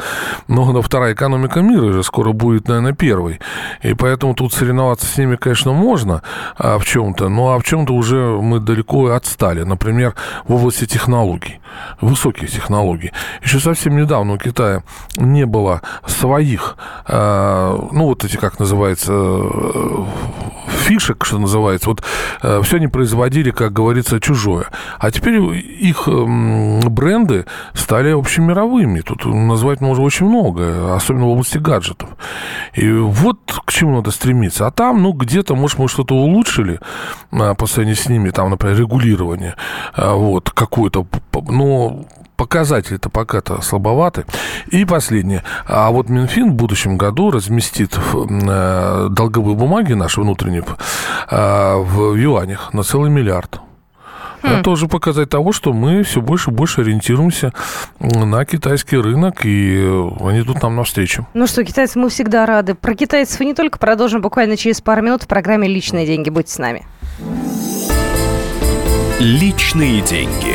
много 0.48 0.72
на 0.72 0.82
вторая 0.82 1.14
экономика 1.14 1.60
мира, 1.60 1.84
уже 1.84 2.02
скоро 2.02 2.32
будет, 2.32 2.66
наверное, 2.66 2.92
первой. 2.92 3.38
И 3.82 3.94
поэтому 3.94 4.34
тут 4.34 4.52
соревноваться 4.52 5.06
с 5.06 5.16
ними, 5.16 5.36
конечно, 5.36 5.72
можно 5.72 6.22
а 6.56 6.78
в 6.78 6.84
чем-то, 6.84 7.28
но 7.28 7.52
а 7.52 7.58
в 7.58 7.64
чем-то 7.64 7.94
уже 7.94 8.16
мы 8.16 8.58
далеко 8.58 9.06
отстали. 9.06 9.62
Например, 9.62 10.14
в 10.48 10.54
области 10.54 10.84
технологий, 10.86 11.60
высоких 12.00 12.50
технологий. 12.50 13.12
Еще 13.42 13.60
совсем 13.60 13.96
недавно 13.96 14.34
у 14.34 14.38
Китая 14.38 14.82
не 15.16 15.46
было 15.46 15.82
своих, 16.06 16.76
а, 17.06 17.78
ну, 17.92 18.06
вот 18.06 18.24
эти, 18.24 18.36
как 18.36 18.58
называется, 18.58 19.12
фишек, 20.88 21.24
что 21.24 21.38
называется. 21.38 21.90
Вот 21.90 22.02
э, 22.42 22.60
все 22.62 22.76
они 22.76 22.88
производили, 22.88 23.50
как 23.50 23.72
говорится, 23.72 24.20
чужое. 24.20 24.66
А 24.98 25.10
теперь 25.10 25.36
их 25.38 26.08
бренды 26.08 27.44
стали 27.74 28.10
общемировыми. 28.10 29.00
Тут 29.00 29.26
назвать 29.26 29.80
можно 29.80 30.04
очень 30.04 30.26
много, 30.26 30.94
особенно 30.94 31.26
в 31.26 31.28
области 31.28 31.58
гаджетов. 31.58 32.08
И 32.74 32.90
вот 32.90 33.38
к 33.64 33.72
чему 33.72 33.96
надо 33.96 34.10
стремиться. 34.10 34.66
А 34.66 34.70
там, 34.70 35.02
ну, 35.02 35.12
где-то, 35.12 35.54
может, 35.54 35.78
мы 35.78 35.88
что-то 35.88 36.14
улучшили 36.14 36.80
а, 37.32 37.54
по 37.54 37.66
сравнению 37.66 38.02
с 38.02 38.08
ними, 38.08 38.30
там, 38.30 38.50
например, 38.50 38.78
регулирование, 38.78 39.54
а, 39.94 40.14
вот, 40.14 40.50
какое-то, 40.50 41.06
но 41.48 42.04
показатели-то 42.38 43.10
пока-то 43.10 43.60
слабоваты. 43.60 44.24
И 44.68 44.86
последнее. 44.86 45.42
А 45.66 45.90
вот 45.90 46.08
Минфин 46.08 46.52
в 46.52 46.54
будущем 46.54 46.96
году 46.96 47.30
разместит 47.30 47.98
э, 47.98 49.08
долговые 49.10 49.56
бумаги 49.56 49.92
наши 49.92 50.20
внутренние 50.20 50.64
э, 51.30 51.76
в 51.76 52.14
юанях 52.14 52.72
на 52.72 52.84
целый 52.84 53.10
миллиард. 53.10 53.60
Хм. 54.42 54.46
Это 54.46 54.62
тоже 54.62 54.86
показать 54.86 55.28
того, 55.28 55.50
что 55.50 55.72
мы 55.72 56.04
все 56.04 56.20
больше 56.20 56.50
и 56.50 56.54
больше 56.54 56.82
ориентируемся 56.82 57.52
на 57.98 58.44
китайский 58.44 58.96
рынок, 58.96 59.44
и 59.44 59.76
они 60.20 60.42
тут 60.42 60.62
нам 60.62 60.76
навстречу. 60.76 61.26
Ну 61.34 61.48
что, 61.48 61.64
китайцы, 61.64 61.98
мы 61.98 62.08
всегда 62.08 62.46
рады. 62.46 62.74
Про 62.74 62.94
китайцев 62.94 63.40
и 63.40 63.46
не 63.46 63.54
только 63.54 63.80
продолжим 63.80 64.20
буквально 64.20 64.56
через 64.56 64.80
пару 64.80 65.02
минут 65.02 65.24
в 65.24 65.26
программе 65.26 65.66
«Личные 65.66 66.06
деньги». 66.06 66.30
Будьте 66.30 66.52
с 66.52 66.58
нами. 66.58 66.86
Личные 69.18 70.00
деньги 70.02 70.54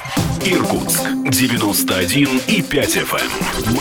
Эм. 0.45 0.53
Иркутск 0.53 1.01
91 1.29 2.41
и 2.47 2.61
5 2.61 2.97
FM. 2.97 3.29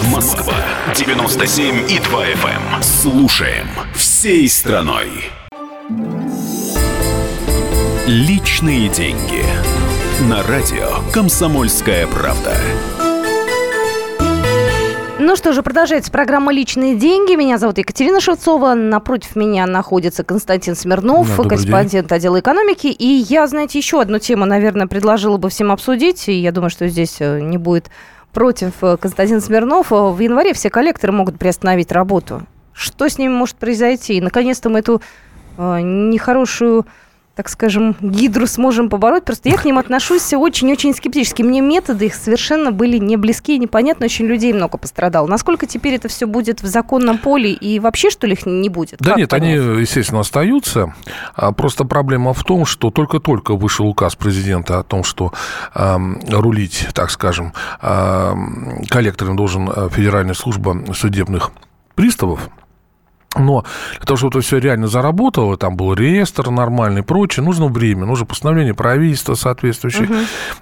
Эм. 0.04 0.10
Москва 0.10 0.54
97 0.94 1.90
и 1.90 1.98
2 1.98 2.26
FM. 2.26 2.82
Слушаем 2.82 3.68
всей 3.94 4.48
страной. 4.48 5.08
Личные 8.06 8.88
деньги. 8.88 9.44
На 10.28 10.42
радио 10.42 10.88
«Комсомольская 11.12 12.06
правда». 12.06 12.56
Ну 15.22 15.36
что 15.36 15.52
же, 15.52 15.62
продолжается 15.62 16.10
программа 16.10 16.50
«Личные 16.50 16.94
деньги». 16.94 17.34
Меня 17.34 17.58
зовут 17.58 17.76
Екатерина 17.76 18.22
Шевцова. 18.22 18.72
Напротив 18.72 19.36
меня 19.36 19.66
находится 19.66 20.24
Константин 20.24 20.74
Смирнов, 20.74 21.28
да, 21.36 21.42
корреспондент 21.42 22.08
день. 22.08 22.16
отдела 22.16 22.40
экономики. 22.40 22.86
И 22.86 23.04
я, 23.04 23.46
знаете, 23.46 23.76
еще 23.76 24.00
одну 24.00 24.18
тему, 24.18 24.46
наверное, 24.46 24.86
предложила 24.86 25.36
бы 25.36 25.50
всем 25.50 25.72
обсудить. 25.72 26.26
И 26.30 26.32
я 26.32 26.52
думаю, 26.52 26.70
что 26.70 26.88
здесь 26.88 27.16
э, 27.20 27.38
не 27.38 27.58
будет 27.58 27.90
против 28.32 28.82
э, 28.82 28.96
Константин 28.96 29.42
Смирнов. 29.42 29.90
В 29.90 30.18
январе 30.18 30.54
все 30.54 30.70
коллекторы 30.70 31.12
могут 31.12 31.38
приостановить 31.38 31.92
работу. 31.92 32.44
Что 32.72 33.06
с 33.06 33.18
ними 33.18 33.30
может 33.30 33.56
произойти? 33.56 34.14
И, 34.14 34.20
наконец-то, 34.22 34.70
мы 34.70 34.78
эту 34.78 35.02
э, 35.58 35.80
нехорошую 35.82 36.86
так 37.40 37.48
скажем, 37.48 37.96
гидру 38.02 38.46
сможем 38.46 38.90
побороть. 38.90 39.24
Просто 39.24 39.48
я 39.48 39.56
к 39.56 39.64
ним 39.64 39.78
отношусь 39.78 40.30
очень-очень 40.34 40.94
скептически. 40.94 41.40
Мне 41.40 41.62
методы 41.62 42.04
их 42.04 42.14
совершенно 42.14 42.70
были 42.70 42.98
не 42.98 43.16
близкие, 43.16 43.56
непонятно. 43.56 44.04
Очень 44.04 44.26
людей 44.26 44.52
много 44.52 44.76
пострадало. 44.76 45.26
Насколько 45.26 45.64
теперь 45.64 45.94
это 45.94 46.08
все 46.08 46.26
будет 46.26 46.60
в 46.60 46.66
законном 46.66 47.16
поле 47.16 47.50
и 47.50 47.78
вообще, 47.80 48.10
что 48.10 48.26
ли, 48.26 48.34
их 48.34 48.44
не 48.44 48.68
будет? 48.68 48.98
Да 48.98 49.12
как 49.12 49.18
нет, 49.20 49.32
они, 49.32 49.52
естественно, 49.52 50.20
остаются. 50.20 50.92
А 51.34 51.52
просто 51.52 51.86
проблема 51.86 52.34
в 52.34 52.44
том, 52.44 52.66
что 52.66 52.90
только-только 52.90 53.56
вышел 53.56 53.86
указ 53.86 54.16
президента 54.16 54.78
о 54.78 54.82
том, 54.82 55.02
что 55.02 55.32
э, 55.74 55.96
рулить, 56.28 56.88
так 56.92 57.10
скажем, 57.10 57.54
э, 57.80 58.34
коллектором 58.90 59.36
должен 59.36 59.70
э, 59.74 59.88
Федеральная 59.90 60.34
служба 60.34 60.76
судебных 60.92 61.52
приставов. 61.94 62.50
Но 63.36 63.64
для 63.98 64.06
того, 64.06 64.16
чтобы 64.16 64.38
это 64.38 64.46
все 64.46 64.58
реально 64.58 64.88
заработало, 64.88 65.56
там 65.56 65.76
был 65.76 65.94
реестр 65.94 66.50
нормальный 66.50 67.02
и 67.02 67.04
прочее, 67.04 67.44
нужно 67.44 67.68
время, 67.68 68.04
нужно 68.04 68.26
постановление 68.26 68.74
правительства 68.74 69.34
соответствующее. 69.34 70.04
Угу. 70.04 70.14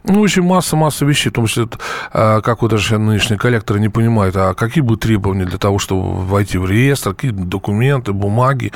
Ну, 0.05 0.21
в 0.21 0.23
общем, 0.23 0.45
масса-масса 0.45 1.07
вещей. 1.07 1.31
Потому 1.31 1.47
что, 1.47 1.69
а, 2.13 2.43
как 2.43 2.61
вот 2.61 2.71
даже 2.71 2.99
нынешние 2.99 3.39
коллекторы 3.39 3.81
не 3.81 3.89
понимают, 3.89 4.37
а 4.37 4.53
какие 4.53 4.83
будут 4.83 5.01
требования 5.01 5.47
для 5.47 5.59
того, 5.59 5.79
чтобы 5.79 6.21
войти 6.27 6.59
в 6.59 6.67
реестр, 6.67 7.15
какие 7.15 7.31
документы, 7.31 8.13
бумаги. 8.13 8.73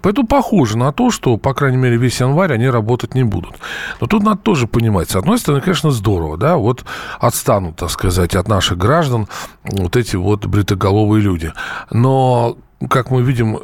Поэтому 0.00 0.28
похоже 0.28 0.78
на 0.78 0.92
то, 0.92 1.10
что, 1.10 1.36
по 1.38 1.54
крайней 1.54 1.76
мере, 1.76 1.96
весь 1.96 2.20
январь 2.20 2.52
они 2.52 2.68
работать 2.68 3.14
не 3.14 3.24
будут. 3.24 3.56
Но 4.00 4.06
тут 4.06 4.22
надо 4.22 4.38
тоже 4.38 4.66
понимать, 4.68 5.10
с 5.10 5.16
одной 5.16 5.38
стороны, 5.38 5.60
конечно, 5.60 5.90
здорово, 5.90 6.36
да, 6.36 6.56
вот 6.56 6.84
отстанут, 7.18 7.76
так 7.76 7.90
сказать, 7.90 8.36
от 8.36 8.46
наших 8.48 8.78
граждан 8.78 9.28
вот 9.64 9.96
эти 9.96 10.14
вот 10.14 10.46
бритоголовые 10.46 11.22
люди. 11.22 11.52
Но 11.90 12.58
как 12.88 13.10
мы 13.10 13.22
видим, 13.22 13.58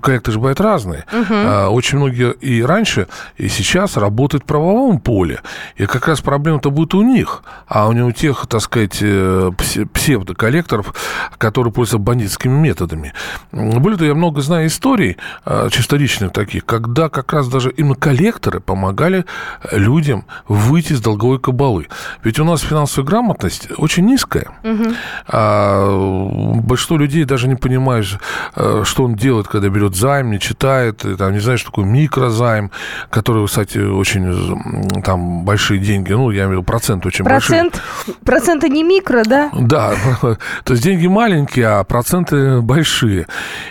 коллекторы 0.00 0.34
же 0.34 0.38
бывают 0.38 0.60
разные. 0.60 1.06
Угу. 1.10 1.74
Очень 1.74 1.98
многие 1.98 2.32
и 2.32 2.62
раньше, 2.62 3.08
и 3.38 3.48
сейчас 3.48 3.96
работают 3.96 4.44
в 4.44 4.46
правовом 4.46 5.00
поле. 5.00 5.40
И 5.76 5.86
как 5.86 6.06
раз 6.06 6.20
проблема-то 6.20 6.70
будет 6.70 6.94
у 6.94 7.02
них, 7.02 7.42
а 7.66 7.90
не 7.92 8.02
у 8.02 8.12
тех, 8.12 8.46
так 8.46 8.60
сказать, 8.60 8.98
э, 9.00 9.50
псевдоколлекторов, 9.92 10.94
которые 11.38 11.72
пользуются 11.72 11.98
бандитскими 11.98 12.52
методами. 12.52 13.14
Более 13.52 13.96
того, 13.96 14.08
я 14.08 14.14
много 14.14 14.42
знаю 14.42 14.66
историй, 14.66 15.16
а, 15.44 15.70
чисто 15.70 15.96
личных 15.96 16.32
таких, 16.32 16.66
когда 16.66 17.08
как 17.08 17.32
раз 17.32 17.48
даже 17.48 17.70
именно 17.70 17.94
коллекторы 17.94 18.60
помогали 18.60 19.24
людям 19.72 20.26
выйти 20.46 20.92
из 20.92 21.00
долговой 21.00 21.38
кабалы. 21.38 21.88
Ведь 22.22 22.38
у 22.38 22.44
нас 22.44 22.60
финансовая 22.60 23.06
грамотность 23.06 23.68
очень 23.78 24.04
низкая. 24.04 24.50
Угу. 24.62 24.84
А 25.28 26.60
большинство 26.62 26.98
людей 26.98 27.24
даже 27.24 27.48
не 27.48 27.54
понимают, 27.54 28.18
Э, 28.57 28.57
что 28.84 29.04
он 29.04 29.14
делает, 29.14 29.48
когда 29.48 29.68
берет 29.68 29.94
займ, 29.94 30.30
не 30.30 30.40
читает, 30.40 31.04
там, 31.18 31.32
не 31.32 31.40
знаю, 31.40 31.58
что 31.58 31.70
такое 31.70 31.84
микрозайм, 31.84 32.70
который, 33.10 33.46
кстати, 33.46 33.78
очень 33.78 35.02
там 35.02 35.44
большие 35.44 35.80
деньги, 35.80 36.12
ну, 36.12 36.30
я 36.30 36.42
имею 36.42 36.48
в 36.48 36.52
виду 36.52 36.62
процент 36.62 37.06
очень 37.06 37.24
процент, 37.24 37.80
большой. 38.06 38.14
Проценты 38.24 38.68
не 38.68 38.82
микро, 38.82 39.22
да? 39.24 39.50
Да, 39.52 39.94
то 40.64 40.72
есть 40.72 40.82
деньги 40.82 41.06
маленькие, 41.06 41.66
а 41.66 41.84
проценты 41.84 42.60
большие. 42.60 43.26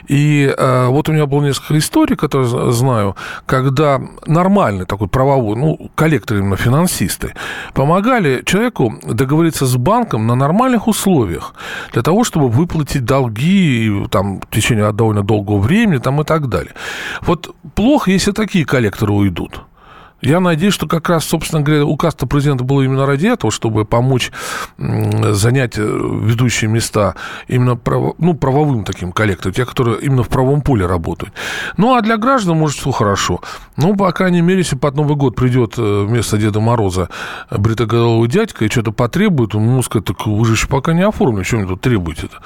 И 0.08 0.54
э, 0.56 0.88
вот 0.88 1.10
у 1.10 1.14
меня 1.14 1.26
было 1.26 1.44
несколько 1.44 1.78
историй, 1.78 2.16
которые 2.16 2.72
знаю, 2.72 3.16
когда 3.46 4.02
нормальный 4.26 4.86
такой 4.86 5.08
правовой, 5.08 5.56
ну, 5.56 5.92
коллекторы 5.96 6.40
именно 6.40 6.58
финансисты, 6.58 7.34
помогали 7.74 8.44
человеку 8.46 8.94
договориться 9.04 9.66
с 9.66 9.76
банком 9.76 10.28
на 10.28 10.36
нормальных 10.36 10.88
условиях 10.88 11.54
для 11.94 12.02
того, 12.02 12.24
чтобы 12.24 12.50
выплатить 12.50 13.06
долги 13.06 14.06
там, 14.12 14.42
в 14.42 14.56
течение 14.56 14.77
течение 14.78 14.92
довольно 14.92 15.24
долгого 15.24 15.60
времени 15.60 16.00
там, 16.00 16.22
и 16.22 16.24
так 16.24 16.48
далее. 16.48 16.74
Вот 17.22 17.56
плохо, 17.76 18.12
если 18.12 18.32
такие 18.32 18.66
коллекторы 18.66 19.14
уйдут. 19.14 19.62
Я 20.22 20.40
надеюсь, 20.40 20.74
что 20.74 20.88
как 20.88 21.10
раз, 21.10 21.26
собственно 21.26 21.62
говоря, 21.62 21.86
указ-то 21.86 22.26
президента 22.26 22.64
был 22.64 22.82
именно 22.82 23.06
ради 23.06 23.28
этого, 23.28 23.52
чтобы 23.52 23.86
помочь 23.86 24.32
занять 24.78 25.78
э, 25.78 25.82
ведущие 25.82 26.70
места 26.70 27.16
именно 27.48 27.76
право, 27.76 28.16
ну, 28.18 28.34
правовым 28.34 28.84
таким 28.84 29.12
коллекторам, 29.12 29.54
те, 29.54 29.66
которые 29.66 30.00
именно 30.02 30.24
в 30.24 30.30
правом 30.30 30.62
поле 30.62 30.86
работают. 30.86 31.34
Ну, 31.78 31.96
а 31.96 32.02
для 32.02 32.18
граждан, 32.18 32.58
может, 32.58 32.80
все 32.80 32.92
хорошо. 32.92 33.42
Ну, 33.76 33.96
по 33.96 34.12
крайней 34.12 34.42
мере, 34.42 34.60
если 34.60 34.76
под 34.76 34.96
Новый 34.96 35.16
год 35.16 35.36
придет 35.36 35.76
э, 35.78 36.06
вместо 36.08 36.38
Деда 36.38 36.60
Мороза 36.60 37.10
бритоголовый 37.52 38.28
дядька 38.28 38.66
и 38.66 38.70
что-то 38.70 38.92
потребует, 38.92 39.54
он 39.54 39.64
ему 39.64 39.84
скажет, 39.84 40.08
так 40.08 40.26
вы 40.26 40.46
же 40.46 40.54
еще 40.54 40.68
пока 40.68 40.94
не 40.94 41.04
оформлены, 41.04 41.44
что 41.44 41.58
мне 41.58 41.68
тут 41.68 41.82
требуете-то? 41.82 42.38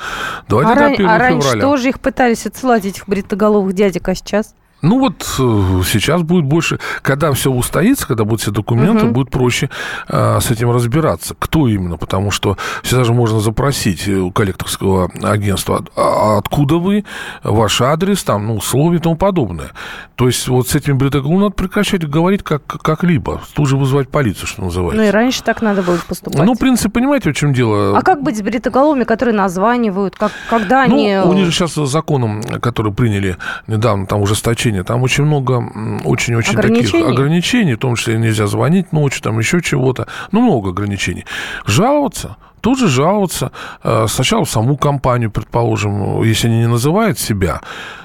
Давайте 0.47 0.71
а 0.71 0.75
до 0.75 0.85
1 0.85 0.93
а 0.93 0.97
февраля. 0.97 1.17
раньше 1.19 1.59
тоже 1.59 1.89
их 1.89 1.99
пытались 1.99 2.45
отсылать, 2.45 2.85
этих 2.85 3.07
бритоголовых 3.07 3.73
дядек, 3.73 4.07
а 4.09 4.15
сейчас? 4.15 4.53
Ну 4.81 4.99
вот 4.99 5.23
э, 5.39 5.81
сейчас 5.85 6.21
будет 6.23 6.45
больше, 6.45 6.79
когда 7.01 7.31
все 7.33 7.51
устоится, 7.51 8.07
когда 8.07 8.23
будут 8.23 8.41
все 8.41 8.51
документы, 8.51 9.05
угу. 9.05 9.13
будет 9.13 9.29
проще 9.29 9.69
а, 10.07 10.39
с 10.39 10.49
этим 10.49 10.71
разбираться. 10.71 11.35
Кто 11.37 11.67
именно? 11.67 11.97
Потому 11.97 12.31
что 12.31 12.57
всегда 12.83 13.03
же 13.03 13.13
можно 13.13 13.39
запросить 13.39 14.07
у 14.07 14.31
коллекторского 14.31 15.11
агентства, 15.21 15.83
а, 15.95 16.37
откуда 16.37 16.75
вы, 16.75 17.05
ваш 17.43 17.81
адрес, 17.81 18.23
там, 18.23 18.47
ну, 18.47 18.55
условия 18.55 18.97
и 18.97 19.01
тому 19.01 19.15
подобное. 19.15 19.71
То 20.15 20.27
есть 20.27 20.47
вот 20.47 20.67
с 20.67 20.75
этими 20.75 20.93
бритоголовыми 20.93 21.43
надо 21.43 21.55
прекращать 21.55 22.07
говорить 22.07 22.43
как, 22.43 22.65
как-либо, 22.65 23.41
тут 23.53 23.67
же 23.67 23.77
вызывать 23.77 24.09
полицию, 24.09 24.47
что 24.47 24.63
называется. 24.63 25.01
Ну 25.01 25.07
и 25.07 25.11
раньше 25.11 25.43
так 25.43 25.61
надо 25.61 25.81
было 25.81 25.97
поступать. 26.07 26.43
Ну, 26.43 26.53
в 26.53 26.59
принципе, 26.59 26.89
понимаете, 26.89 27.31
в 27.31 27.35
чем 27.35 27.53
дело? 27.53 27.97
А 27.97 28.01
как 28.01 28.21
быть 28.21 28.37
с 28.37 28.41
бритоголовыми, 28.41 29.03
которые 29.03 29.35
названивают, 29.35 30.15
как, 30.15 30.31
когда 30.49 30.85
ну, 30.87 30.95
они... 30.95 31.17
у 31.17 31.33
них 31.33 31.45
же 31.45 31.51
сейчас 31.51 31.73
законом, 31.73 32.41
который 32.61 32.93
приняли 32.93 33.37
недавно, 33.67 34.05
там 34.05 34.21
ужесточение 34.21 34.70
ограничения. 34.71 34.83
Там 34.83 35.03
очень 35.03 35.25
много 35.25 35.63
очень-очень 36.05 36.55
таких 36.55 36.93
ограничений, 36.93 37.75
в 37.75 37.79
том 37.79 37.95
числе 37.95 38.17
нельзя 38.17 38.47
звонить 38.47 38.93
ночью, 38.93 39.21
там 39.21 39.39
еще 39.39 39.61
чего-то. 39.61 40.07
Ну, 40.31 40.41
много 40.41 40.69
ограничений. 40.69 41.25
Жаловаться 41.65 42.37
тут 42.61 42.79
же 42.79 42.87
жаловаться 42.87 43.51
э, 43.83 44.07
сначала 44.07 44.43
в 44.45 44.49
саму 44.49 44.77
компанию, 44.77 45.31
предположим, 45.31 46.23
если 46.23 46.47
они 46.47 46.59
не 46.59 46.67
называют 46.67 47.19
себя, 47.19 47.59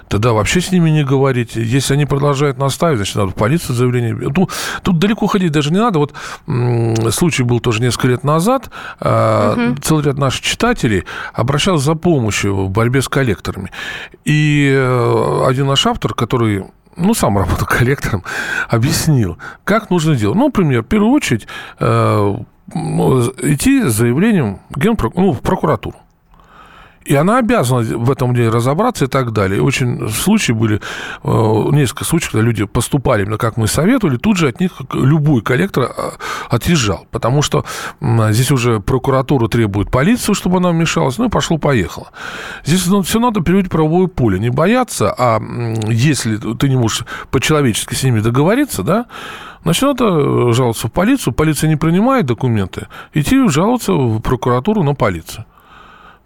тогда 0.08 0.32
вообще 0.32 0.60
с 0.60 0.72
ними 0.72 0.90
не 0.90 1.04
говорить. 1.04 1.56
Если 1.56 1.94
они 1.94 2.06
продолжают 2.06 2.58
настаивать, 2.58 2.98
значит, 2.98 3.16
надо 3.16 3.30
в 3.30 3.34
полицию 3.34 3.74
заявление. 3.74 4.14
Ну, 4.14 4.48
тут 4.82 4.98
далеко 4.98 5.26
ходить 5.26 5.52
даже 5.52 5.72
не 5.72 5.78
надо. 5.78 5.98
Вот 5.98 6.14
случай 7.12 7.42
был 7.42 7.60
тоже 7.60 7.82
несколько 7.82 8.08
лет 8.08 8.24
назад. 8.24 8.70
Угу. 9.00 9.76
Целый 9.82 10.04
ряд 10.04 10.18
наших 10.18 10.42
читателей 10.42 11.04
обращался 11.32 11.84
за 11.84 11.94
помощью 11.94 12.54
в 12.54 12.70
борьбе 12.70 13.02
с 13.02 13.08
коллекторами. 13.08 13.70
И 14.24 14.70
э, 14.74 15.44
один 15.46 15.66
наш 15.66 15.86
автор, 15.86 16.14
который 16.14 16.64
ну, 16.96 17.14
сам 17.14 17.38
работал 17.38 17.66
коллектором, 17.68 18.24
объяснил, 18.68 19.38
как 19.64 19.90
нужно 19.90 20.14
делать. 20.14 20.36
Ну, 20.36 20.46
например, 20.46 20.82
в 20.82 20.86
первую 20.86 21.12
очередь 21.12 21.46
э, 21.78 22.36
идти 22.74 23.82
с 23.82 23.92
заявлением 23.92 24.60
генпрок... 24.74 25.14
ну, 25.14 25.32
в 25.32 25.40
прокуратуру 25.40 25.96
И 27.06 27.14
она 27.14 27.38
обязана 27.38 27.82
в 27.98 28.10
этом 28.10 28.34
деле 28.34 28.48
разобраться 28.48 29.04
и 29.04 29.08
так 29.08 29.32
далее. 29.32 29.62
Очень 29.62 30.08
случаи 30.10 30.52
были, 30.52 30.80
э, 31.22 31.64
несколько 31.72 32.04
случаев, 32.04 32.32
когда 32.32 32.44
люди 32.44 32.64
поступали 32.64 33.22
именно 33.22 33.38
как 33.38 33.56
мы 33.56 33.66
советовали, 33.68 34.16
тут 34.16 34.36
же 34.36 34.48
от 34.48 34.60
них 34.60 34.72
любой 34.92 35.42
коллектор 35.42 35.84
э, 35.84 36.10
отъезжал. 36.50 37.06
Потому 37.10 37.42
что 37.42 37.64
здесь 38.00 38.50
уже 38.50 38.80
прокуратура 38.80 39.48
требует 39.48 39.90
полицию, 39.90 40.34
чтобы 40.34 40.58
она 40.58 40.70
вмешалась, 40.70 41.18
ну 41.18 41.26
и 41.26 41.28
пошло-поехало. 41.28 42.08
Здесь 42.64 42.86
ну, 42.86 43.02
все 43.02 43.20
надо 43.20 43.40
переводить 43.40 43.70
правовое 43.70 44.08
поле. 44.08 44.38
Не 44.38 44.50
бояться, 44.50 45.14
а 45.16 45.40
если 45.88 46.36
ты 46.36 46.68
не 46.68 46.76
можешь 46.76 47.04
по-человечески 47.30 47.94
с 47.94 48.02
ними 48.02 48.20
договориться, 48.20 48.82
да, 48.82 49.06
Значит, 49.62 49.82
надо 49.82 50.52
жаловаться 50.52 50.86
в 50.86 50.92
полицию. 50.92 51.34
Полиция 51.34 51.66
не 51.66 51.74
принимает 51.74 52.24
документы. 52.24 52.86
Идти 53.14 53.48
жаловаться 53.48 53.92
в 53.94 54.20
прокуратуру 54.20 54.84
на 54.84 54.94
полицию. 54.94 55.44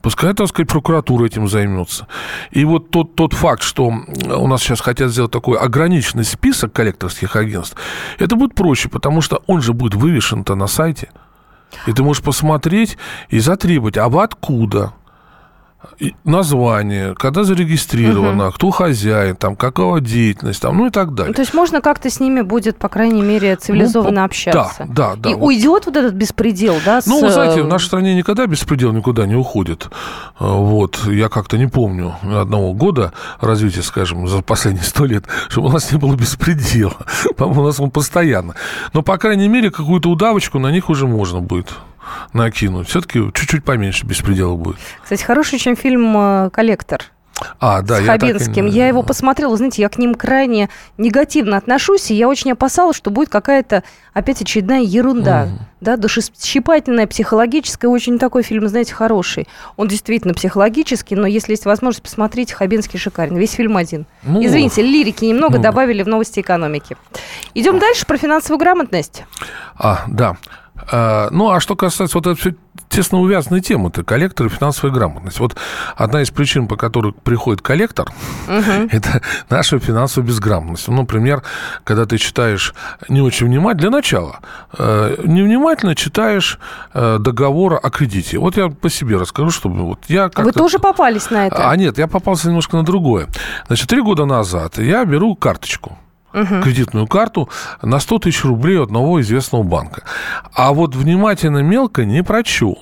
Пускай, 0.02 0.33
так 0.33 0.49
сказать, 0.49 0.69
прокуратура 0.69 1.26
этим 1.26 1.47
займется. 1.47 2.07
И 2.50 2.64
вот 2.64 2.90
тот, 2.90 3.14
тот 3.16 3.35
факт, 3.35 3.62
что 3.62 3.87
у 3.87 4.47
нас 4.47 4.62
сейчас 4.62 4.80
хотят 4.80 5.11
сделать 5.11 5.30
такой 5.30 5.59
ограниченный 5.59 6.25
список 6.25 6.73
коллекторских 6.73 7.37
агентств, 7.37 7.76
это 8.19 8.37
будет 8.37 8.54
проще, 8.54 8.88
потому 8.88 9.21
что 9.21 9.42
он 9.47 9.61
же 9.61 9.75
будет 9.75 9.95
вывешен-то 9.95 10.54
на 10.54 10.66
сайте. 10.66 11.11
И 11.87 11.92
ты 11.92 12.02
можешь 12.02 12.23
посмотреть 12.23 12.97
и 13.28 13.38
затребовать, 13.40 13.97
а 13.99 14.09
вы 14.09 14.23
откуда? 14.23 14.95
Название, 16.25 17.15
когда 17.15 17.45
зарегистрировано, 17.45 18.49
угу. 18.49 18.55
кто 18.55 18.71
хозяин, 18.71 19.37
там, 19.37 19.57
какова 19.57 20.01
деятельность, 20.01 20.61
там, 20.61 20.77
ну 20.77 20.87
и 20.87 20.91
так 20.91 21.15
далее. 21.15 21.35
То 21.35 21.43
есть 21.43 21.55
можно 21.55 21.81
как-то 21.81 22.11
с 22.11 22.21
ними 22.21 22.43
будет, 22.43 22.77
по 22.77 22.89
крайней 22.89 23.23
мере, 23.23 23.57
цивилизованно 23.57 24.21
ну, 24.21 24.25
общаться. 24.25 24.87
Да, 24.87 25.15
да, 25.15 25.17
да. 25.17 25.31
И 25.31 25.35
вот. 25.35 25.47
уйдет 25.47 25.87
вот 25.87 25.97
этот 25.97 26.15
беспредел, 26.15 26.77
да? 26.85 27.01
С... 27.01 27.07
Ну, 27.07 27.21
вы 27.21 27.31
знаете, 27.31 27.63
в 27.63 27.69
нашей 27.69 27.87
стране 27.87 28.15
никогда 28.15 28.47
беспредел 28.47 28.93
никуда 28.93 29.27
не 29.27 29.35
уходит. 29.35 29.89
А, 30.39 30.53
вот, 30.55 31.07
я 31.07 31.29
как-то 31.29 31.59
не 31.59 31.67
помню 31.67 32.15
одного 32.23 32.73
года 32.73 33.13
развития, 33.41 33.83
скажем, 33.83 34.27
за 34.29 34.43
последние 34.43 34.85
сто 34.85 35.05
лет, 35.05 35.25
чтобы 35.49 35.69
у 35.69 35.73
нас 35.73 35.91
не 35.93 35.99
было 35.99 36.15
беспредела. 36.15 36.97
По-моему, 37.37 37.63
у 37.63 37.67
нас 37.67 37.81
он 37.81 37.91
постоянно. 37.91 38.55
Но, 38.93 39.03
по 39.03 39.19
крайней 39.19 39.49
мере, 39.49 39.71
какую-то 39.71 40.11
удавочку 40.11 40.59
на 40.59 40.71
них 40.71 40.91
уже 40.91 41.07
можно 41.07 41.41
будет 41.41 41.69
накинуть. 42.33 42.88
Все-таки 42.88 43.21
чуть-чуть 43.35 43.64
поменьше 43.64 44.07
беспредела 44.07 44.57
будет. 44.57 44.76
Кстати, 45.02 45.23
хороший 45.23 45.57
очень 45.57 45.76
фильм 45.76 46.16
э, 46.16 46.50
«Коллектор». 46.50 47.11
А, 47.59 47.83
да, 47.83 47.97
с 47.97 48.00
я 48.00 48.07
Хабенским. 48.07 48.66
Так... 48.66 48.75
Я 48.75 48.88
его 48.88 49.02
посмотрела, 49.02 49.57
знаете, 49.57 49.83
я 49.83 49.88
к 49.88 49.99
ним 49.99 50.14
крайне 50.14 50.69
негативно 50.99 51.57
отношусь, 51.57 52.11
и 52.11 52.14
я 52.14 52.28
очень 52.28 52.52
опасалась, 52.52 52.97
что 52.97 53.11
будет 53.11 53.28
какая-то 53.28 53.83
опять 54.12 54.42
очередная 54.42 54.80
ерунда, 54.80 55.45
mm. 55.45 55.49
да, 55.80 55.97
душесчипательная, 55.97 57.07
психологическая, 57.07 57.90
очень 57.90 58.19
такой 58.19 58.42
фильм, 58.42 58.69
знаете, 58.69 58.95
хороший. 58.95 59.49
Он 59.76 59.88
действительно 59.88 60.35
психологический, 60.35 61.16
но 61.16 61.26
если 61.26 61.52
есть 61.52 61.64
возможность 61.64 62.02
посмотреть, 62.02 62.52
Хабенский 62.52 62.99
шикарен. 62.99 63.37
Весь 63.37 63.52
фильм 63.52 63.76
один. 63.76 64.07
Ну, 64.23 64.45
Извините, 64.45 64.83
лирики 64.83 65.25
немного 65.25 65.57
ну, 65.57 65.62
добавили 65.62 66.02
в 66.02 66.09
новости 66.09 66.40
экономики. 66.40 66.97
Идем 67.54 67.78
дальше 67.78 68.07
про 68.07 68.16
финансовую 68.16 68.59
грамотность. 68.59 69.25
А, 69.76 70.04
да. 70.09 70.37
А, 70.91 71.29
ну, 71.31 71.51
а 71.51 71.61
что 71.61 71.77
касается 71.77 72.19
вот 72.19 72.27
этой 72.27 72.57
тесно 72.89 73.21
увязанной 73.21 73.61
темы, 73.61 73.89
это 73.89 74.03
коллектор 74.03 74.47
и 74.47 74.49
финансовая 74.49 74.93
грамотность. 74.93 75.39
Вот 75.41 75.57
одна 75.97 76.23
из 76.23 76.31
причин, 76.31 76.67
по 76.67 76.77
которой 76.77 77.13
приходит 77.13 77.63
коллектор, 77.63 78.09
угу. 78.49 78.89
это 78.91 79.23
наша 79.49 79.79
финансовая 79.79 80.27
безграмотность. 80.27 80.89
Ну, 80.89 80.97
например, 80.97 81.43
когда 81.85 82.05
ты 82.05 82.19
читаешь 82.19 82.75
не 83.09 83.21
очень 83.21 83.47
внимательно, 83.47 83.81
для 83.81 83.91
начала, 83.91 84.41
э, 84.77 85.17
невнимательно 85.25 85.95
читаешь 85.95 86.59
э, 86.93 87.19
договор 87.21 87.79
о 87.83 87.91
кредите. 87.91 88.39
Вот 88.39 88.57
я 88.57 88.69
по 88.69 88.91
себе 88.91 89.17
расскажу, 89.17 89.51
чтобы 89.51 89.85
вот 89.85 90.01
я 90.09 90.29
как 90.29 90.45
Вы 90.45 90.53
тоже 90.53 90.79
попались 90.79 91.31
на 91.31 91.47
это? 91.47 91.71
А 91.71 91.77
нет, 91.77 91.99
я 91.99 92.09
попался 92.09 92.49
немножко 92.49 92.77
на 92.77 92.85
другое. 92.85 93.29
Значит, 93.69 93.89
три 93.89 94.03
года 94.03 94.25
назад 94.25 94.79
я 94.79 95.05
беру 95.05 95.35
карточку 95.37 95.99
угу. 96.33 96.63
кредитную 96.63 97.07
карту 97.07 97.49
на 97.83 97.99
100 98.01 98.21
тысяч 98.21 98.45
рублей 98.45 98.81
одного 98.81 99.21
известного 99.21 99.63
банка. 99.63 100.03
А 100.53 100.73
вот 100.73 100.95
внимательно 100.95 101.59
мелко 101.59 102.05
не 102.05 102.23
прочел. 102.23 102.79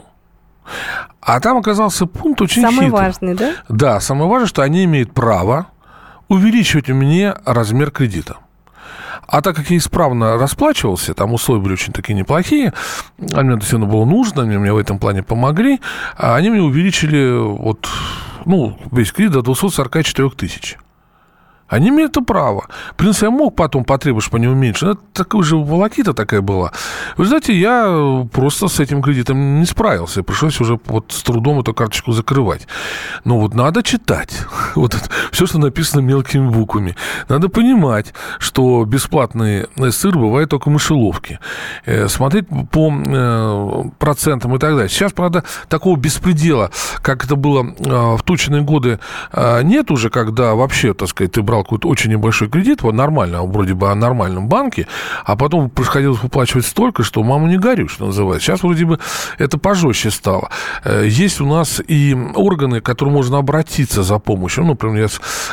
А 1.21 1.41
там 1.41 1.59
оказался 1.59 2.07
пункт 2.07 2.41
очень 2.43 2.63
Самый 2.63 2.87
хитрый. 2.87 2.91
важный, 2.91 3.35
да? 3.35 3.53
Да, 3.69 4.01
самое 4.01 4.31
важное, 4.31 4.49
что 4.49 4.63
они 4.63 4.85
имеют 4.85 5.13
право 5.13 5.67
увеличивать 6.29 6.89
меня 6.89 7.37
размер 7.45 7.91
кредита. 7.91 8.37
А 9.27 9.43
так 9.43 9.57
как 9.57 9.71
я 9.71 9.77
исправно 9.77 10.39
расплачивался, 10.39 11.13
там 11.13 11.35
условия 11.35 11.61
были 11.61 11.75
очень 11.75 11.93
такие 11.93 12.15
неплохие, 12.15 12.73
а 13.35 13.43
мне 13.43 13.57
действительно 13.57 13.85
было 13.85 14.07
нужно, 14.07 14.43
они 14.43 14.57
мне 14.57 14.73
в 14.73 14.79
этом 14.79 14.99
плане 14.99 15.23
помогли, 15.23 15.81
а 16.17 16.35
они 16.35 16.49
мне 16.49 16.63
увеличили 16.63 17.39
вот, 17.39 17.87
ну, 18.47 18.79
весь 18.91 19.13
кредит 19.13 19.33
до 19.33 19.43
244 19.43 20.31
тысяч. 20.31 20.79
Они 21.69 21.89
имеют 21.89 22.13
это 22.19 22.23
право. 22.25 22.67
В 22.93 22.95
принципе, 22.97 23.27
я 23.27 23.31
мог 23.31 23.55
потом 23.55 23.85
потребовать, 23.85 24.25
чтобы 24.25 24.39
они 24.39 24.49
уменьшили. 24.49 24.93
Это 24.93 25.01
такая 25.13 25.43
же 25.43 25.57
волокита 25.57 26.15
такая 26.15 26.41
была. 26.41 26.73
Вы 27.17 27.27
знаете, 27.27 27.55
я 27.55 28.27
просто 28.33 28.69
с 28.69 28.81
этим 28.81 29.03
кредитом 29.03 29.61
не 29.61 29.67
справился. 29.67 30.23
Пришлось 30.23 30.61
уже 30.61 30.79
вот 30.87 31.13
с 31.13 31.23
трудом 31.23 31.61
эту 31.61 31.75
карточку 31.75 32.13
закрывать. 32.13 32.67
Но 33.25 33.39
вот 33.39 33.55
надо 33.55 33.83
читать. 33.83 34.33
Вот 34.75 34.95
это, 34.95 35.11
все, 35.33 35.47
что 35.47 35.59
написано 35.59 36.01
мелкими 36.01 36.49
буквами. 36.49 36.95
Надо 37.29 37.49
понимать, 37.49 38.15
что 38.39 38.85
бесплатный 38.85 39.67
сыр 39.91 40.17
бывает 40.17 40.51
только 40.51 40.69
в 40.69 40.73
мышеловке. 40.73 41.41
Э, 41.85 42.09
смотреть 42.09 42.47
по 42.71 42.93
э, 42.93 43.83
процентам 43.99 44.55
и 44.55 44.59
так 44.59 44.73
далее. 44.75 44.89
Сейчас, 44.89 45.13
правда, 45.13 45.43
такого 45.69 45.97
беспредела, 45.97 46.71
как 47.03 47.25
это 47.25 47.35
было 47.35 47.65
э, 47.65 48.17
в 48.17 48.23
тучные 48.23 48.63
годы, 48.63 48.99
нет 49.63 49.91
уже, 49.91 50.11
когда 50.11 50.55
вообще, 50.55 50.95
так 50.95 51.09
сказать, 51.09 51.33
ты 51.33 51.43
брал 51.43 51.58
брал 51.59 51.65
какой-то 51.65 51.89
очень 51.89 52.11
небольшой 52.11 52.49
кредит, 52.49 52.83
вот 52.83 52.95
нормально, 52.95 53.43
вроде 53.43 53.75
бы 53.75 53.91
о 53.91 53.95
нормальном 53.95 54.49
банке, 54.49 54.87
а 55.25 55.37
потом 55.37 55.71
приходилось 55.71 56.23
выплачивать 56.23 56.67
столько, 56.67 57.03
что 57.03 57.23
маму 57.23 57.47
не 57.47 57.59
горю, 57.59 57.89
что 57.89 58.07
называется. 58.07 58.47
Сейчас 58.47 58.63
вроде 58.63 58.85
бы 58.85 58.99
это 59.39 59.59
пожестче 59.59 60.11
стало. 60.11 60.51
Э, 60.85 61.07
есть 61.07 61.41
у 61.41 61.47
нас 61.47 61.81
и 61.87 62.17
органы, 62.35 62.81
к 62.81 62.85
которым 62.85 63.15
можно 63.15 63.39
обратиться 63.39 64.03
за 64.03 64.19
помощью. 64.19 64.65
Ну, 64.65 64.71
например, 64.71 65.11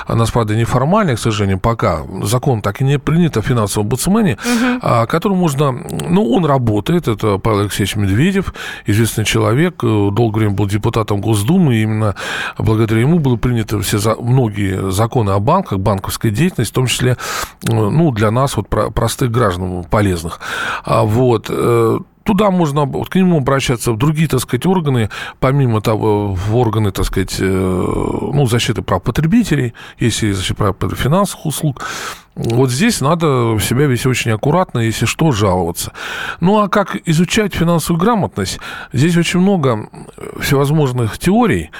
у 0.07 0.15
нас, 0.15 0.31
правда, 0.31 0.55
неформально, 0.55 1.15
к 1.15 1.19
сожалению, 1.19 1.59
пока 1.59 2.01
закон 2.23 2.61
так 2.61 2.81
и 2.81 2.83
не 2.83 2.99
принят 2.99 3.37
о 3.37 3.41
финансовом 3.41 3.85
омбудсмене, 3.85 4.33
угу. 4.33 4.79
А, 4.81 5.05
которому 5.05 5.39
можно... 5.41 5.71
Ну, 5.71 6.31
он 6.31 6.45
работает, 6.45 7.07
это 7.07 7.37
Павел 7.37 7.59
Алексеевич 7.61 7.95
Медведев, 7.95 8.53
известный 8.87 9.25
человек, 9.25 9.83
э, 9.83 10.09
долгое 10.11 10.39
время 10.39 10.55
был 10.55 10.67
депутатом 10.67 11.21
Госдумы, 11.21 11.75
и 11.75 11.83
именно 11.83 12.15
благодаря 12.57 13.01
ему 13.01 13.19
было 13.19 13.37
принято 13.37 13.79
все 13.79 13.97
за... 13.97 14.15
многие 14.15 14.91
законы 14.91 15.31
о 15.31 15.39
банках, 15.39 15.79
банк 15.79 15.94
банковской 15.95 16.31
деятельности, 16.31 16.71
в 16.71 16.75
том 16.75 16.87
числе, 16.87 17.17
ну, 17.63 18.11
для 18.11 18.31
нас, 18.31 18.57
вот, 18.57 18.69
простых 18.69 19.31
граждан 19.31 19.83
полезных. 19.85 20.39
А 20.83 21.03
вот 21.03 21.47
э, 21.49 21.99
туда 22.23 22.51
можно, 22.51 22.85
вот 22.85 23.09
к 23.09 23.15
нему 23.15 23.37
обращаться 23.37 23.91
в 23.91 23.97
другие, 23.97 24.27
так 24.27 24.41
сказать, 24.41 24.65
органы, 24.65 25.09
помимо 25.39 25.81
того, 25.81 26.33
в 26.33 26.55
органы, 26.55 26.91
так 26.91 27.05
сказать, 27.05 27.37
э, 27.39 27.45
ну, 27.45 28.45
защиты 28.45 28.81
прав 28.81 29.03
потребителей, 29.03 29.73
если 29.99 30.31
защита 30.31 30.55
прав 30.55 30.75
финансовых 30.95 31.45
услуг, 31.45 31.83
вот 32.35 32.69
здесь 32.69 32.99
надо 32.99 33.57
себя 33.61 33.85
вести 33.85 34.09
очень 34.09 34.31
аккуратно, 34.31 34.79
если 34.79 35.05
что, 35.05 35.31
жаловаться. 35.31 35.93
Ну, 36.41 36.59
а 36.59 36.67
как 36.67 36.97
изучать 37.05 37.55
финансовую 37.55 37.99
грамотность? 38.01 38.59
Здесь 38.91 39.15
очень 39.15 39.39
много 39.39 39.89
всевозможных 40.39 41.17
теорий 41.17 41.71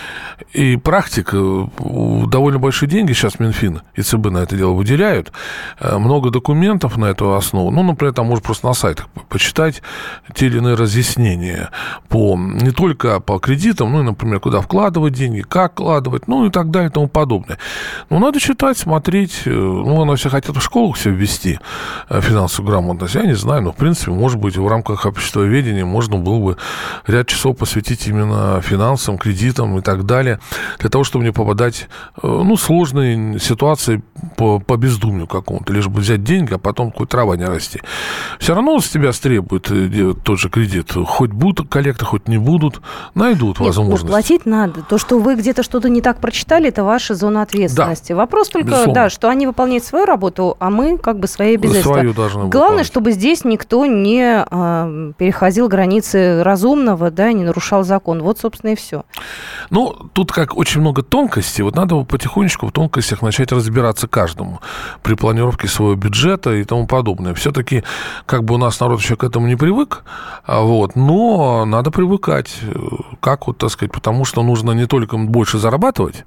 и 0.53 0.77
практик. 0.77 1.31
Довольно 1.33 2.59
большие 2.59 2.89
деньги 2.89 3.11
сейчас 3.11 3.39
Минфин 3.39 3.81
и 3.95 4.01
ЦБ 4.01 4.29
на 4.31 4.37
это 4.39 4.55
дело 4.55 4.71
выделяют. 4.71 5.33
Э, 5.79 5.97
много 5.97 6.29
документов 6.29 6.95
на 6.95 7.05
эту 7.05 7.33
основу. 7.33 7.69
Ну, 7.69 7.83
например, 7.83 8.13
там 8.13 8.27
можно 8.27 8.43
просто 8.43 8.67
на 8.67 8.73
сайтах 8.73 9.09
почитать 9.27 9.81
те 10.33 10.45
или 10.45 10.59
иные 10.59 10.75
разъяснения 10.75 11.69
по, 12.07 12.37
не 12.37 12.71
только 12.71 13.19
по 13.19 13.39
кредитам, 13.39 13.91
ну, 13.91 13.99
и, 13.99 14.03
например, 14.03 14.39
куда 14.39 14.61
вкладывать 14.61 15.13
деньги, 15.13 15.41
как 15.41 15.73
вкладывать, 15.73 16.29
ну, 16.29 16.45
и 16.45 16.49
так 16.49 16.71
далее 16.71 16.89
и 16.89 16.93
тому 16.93 17.09
подобное. 17.09 17.57
Но 18.09 18.19
надо 18.19 18.39
читать, 18.39 18.77
смотреть. 18.77 19.41
Э, 19.45 19.49
ну, 19.49 20.05
на 20.05 20.15
всех 20.15 20.33
хотят 20.45 20.61
в 20.61 20.65
школах 20.65 20.95
все 20.95 21.09
ввести 21.09 21.59
э, 22.09 22.21
финансовую 22.21 22.71
грамотность, 22.71 23.15
я 23.15 23.23
не 23.23 23.33
знаю, 23.35 23.63
но, 23.63 23.71
в 23.71 23.75
принципе, 23.75 24.11
может 24.11 24.39
быть, 24.39 24.57
в 24.57 24.67
рамках 24.67 25.05
обществоведения 25.05 25.85
можно 25.85 26.17
было 26.17 26.39
бы 26.39 26.57
ряд 27.07 27.27
часов 27.27 27.57
посвятить 27.57 28.07
именно 28.07 28.61
финансам, 28.61 29.17
кредитам 29.17 29.77
и 29.77 29.81
так 29.81 30.05
далее, 30.05 30.39
для 30.79 30.89
того, 30.89 31.03
чтобы 31.03 31.25
не 31.25 31.31
попадать, 31.31 31.87
э, 32.21 32.27
ну, 32.27 32.57
сложные 32.57 33.39
ситуации 33.39 34.03
по, 34.37 34.59
по 34.59 34.77
бездумию 34.77 35.27
какому-то, 35.27 35.73
лишь 35.73 35.87
бы 35.87 36.01
взять 36.01 36.23
деньги, 36.23 36.53
а 36.53 36.57
потом 36.57 36.91
какой 36.91 37.07
трава 37.07 37.35
не 37.35 37.45
расти. 37.45 37.81
Все 38.39 38.53
равно 38.53 38.79
с 38.79 38.89
тебя 38.89 39.11
требует 39.11 39.71
э, 39.71 40.13
тот 40.23 40.39
же 40.39 40.49
кредит. 40.49 40.91
Хоть 40.93 41.31
будут 41.31 41.69
коллекторы, 41.69 42.09
хоть 42.09 42.27
не 42.27 42.37
будут, 42.37 42.81
найдут 43.15 43.59
Нет, 43.59 43.67
возможность. 43.67 44.03
Ну, 44.03 44.09
платить 44.09 44.45
надо. 44.45 44.81
То, 44.81 44.97
что 44.97 45.19
вы 45.19 45.35
где-то 45.35 45.63
что-то 45.63 45.89
не 45.89 46.01
так 46.01 46.19
прочитали, 46.19 46.69
это 46.69 46.83
ваша 46.83 47.15
зона 47.15 47.41
ответственности. 47.41 48.11
Да, 48.11 48.17
Вопрос 48.17 48.49
только, 48.49 48.67
безусловно. 48.67 48.93
да, 48.93 49.09
что 49.09 49.29
они 49.29 49.47
выполняют 49.47 49.83
свою 49.85 50.05
работу, 50.05 50.34
работу, 50.35 50.57
а 50.59 50.69
мы 50.69 50.97
как 50.97 51.19
бы 51.19 51.27
свои 51.27 51.55
обязательства. 51.55 51.93
Свою 51.93 52.13
должны 52.13 52.39
Главное, 52.47 52.61
выполнять. 52.61 52.87
чтобы 52.87 53.11
здесь 53.11 53.45
никто 53.45 53.85
не 53.85 54.45
э, 54.49 55.11
переходил 55.17 55.67
границы 55.67 56.43
разумного, 56.43 57.11
да, 57.11 57.31
не 57.31 57.43
нарушал 57.43 57.83
закон. 57.83 58.21
Вот, 58.21 58.39
собственно, 58.39 58.71
и 58.71 58.75
все. 58.75 59.03
Ну, 59.69 59.95
тут 60.13 60.31
как 60.31 60.57
очень 60.57 60.81
много 60.81 61.01
тонкостей. 61.01 61.63
Вот 61.63 61.75
надо 61.75 62.03
потихонечку 62.03 62.67
в 62.67 62.71
тонкостях 62.71 63.21
начать 63.21 63.51
разбираться 63.51 64.07
каждому 64.07 64.59
при 65.03 65.15
планировке 65.15 65.67
своего 65.67 65.95
бюджета 65.95 66.53
и 66.53 66.63
тому 66.63 66.87
подобное. 66.87 67.33
Все-таки, 67.33 67.83
как 68.25 68.43
бы 68.43 68.55
у 68.55 68.57
нас 68.57 68.79
народ 68.79 68.99
еще 68.99 69.15
к 69.15 69.23
этому 69.23 69.47
не 69.47 69.55
привык, 69.55 70.03
а 70.45 70.61
вот, 70.61 70.95
но 70.95 71.65
надо 71.65 71.91
привыкать. 71.91 72.59
Как 73.19 73.47
вот, 73.47 73.57
так 73.57 73.69
сказать, 73.69 73.91
потому 73.91 74.25
что 74.25 74.43
нужно 74.43 74.71
не 74.71 74.85
только 74.85 75.17
больше 75.17 75.57
зарабатывать, 75.57 76.25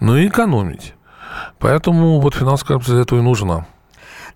но 0.00 0.16
и 0.16 0.28
экономить. 0.28 0.94
Поэтому 1.58 2.20
вот 2.20 2.34
финансовая 2.34 2.78
для 2.80 3.00
этого 3.00 3.18
и 3.18 3.22
нужна. 3.22 3.66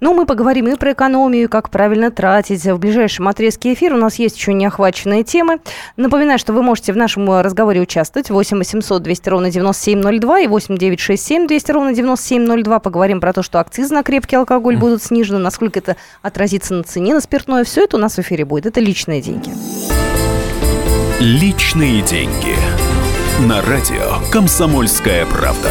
Ну, 0.00 0.14
мы 0.14 0.26
поговорим 0.26 0.68
и 0.68 0.76
про 0.76 0.92
экономию, 0.92 1.48
как 1.48 1.70
правильно 1.70 2.12
тратить. 2.12 2.64
В 2.64 2.78
ближайшем 2.78 3.26
отрезке 3.26 3.74
эфира 3.74 3.96
у 3.96 3.98
нас 3.98 4.14
есть 4.16 4.36
еще 4.36 4.52
неохваченные 4.52 5.24
темы. 5.24 5.58
Напоминаю, 5.96 6.38
что 6.38 6.52
вы 6.52 6.62
можете 6.62 6.92
в 6.92 6.96
нашем 6.96 7.28
разговоре 7.40 7.80
участвовать. 7.80 8.30
8 8.30 8.58
800 8.58 9.02
200 9.02 9.28
ровно 9.28 9.50
9702 9.50 10.40
и 10.40 10.46
8 10.46 10.76
967 10.76 11.48
200 11.48 11.70
ровно 11.72 11.94
9702. 11.94 12.78
Поговорим 12.78 13.20
про 13.20 13.32
то, 13.32 13.42
что 13.42 13.58
акцизы 13.58 13.92
на 13.92 14.04
крепкий 14.04 14.36
алкоголь 14.36 14.76
будут 14.76 15.02
снижены, 15.02 15.38
насколько 15.38 15.80
это 15.80 15.96
отразится 16.22 16.74
на 16.74 16.84
цене 16.84 17.14
на 17.14 17.20
спиртное. 17.20 17.64
Все 17.64 17.84
это 17.84 17.96
у 17.96 18.00
нас 18.00 18.14
в 18.14 18.18
эфире 18.20 18.44
будет. 18.44 18.66
Это 18.66 18.80
личные 18.80 19.20
деньги. 19.20 19.50
Личные 21.18 22.02
деньги. 22.02 22.54
На 23.48 23.62
радио 23.62 24.18
«Комсомольская 24.30 25.26
правда». 25.26 25.70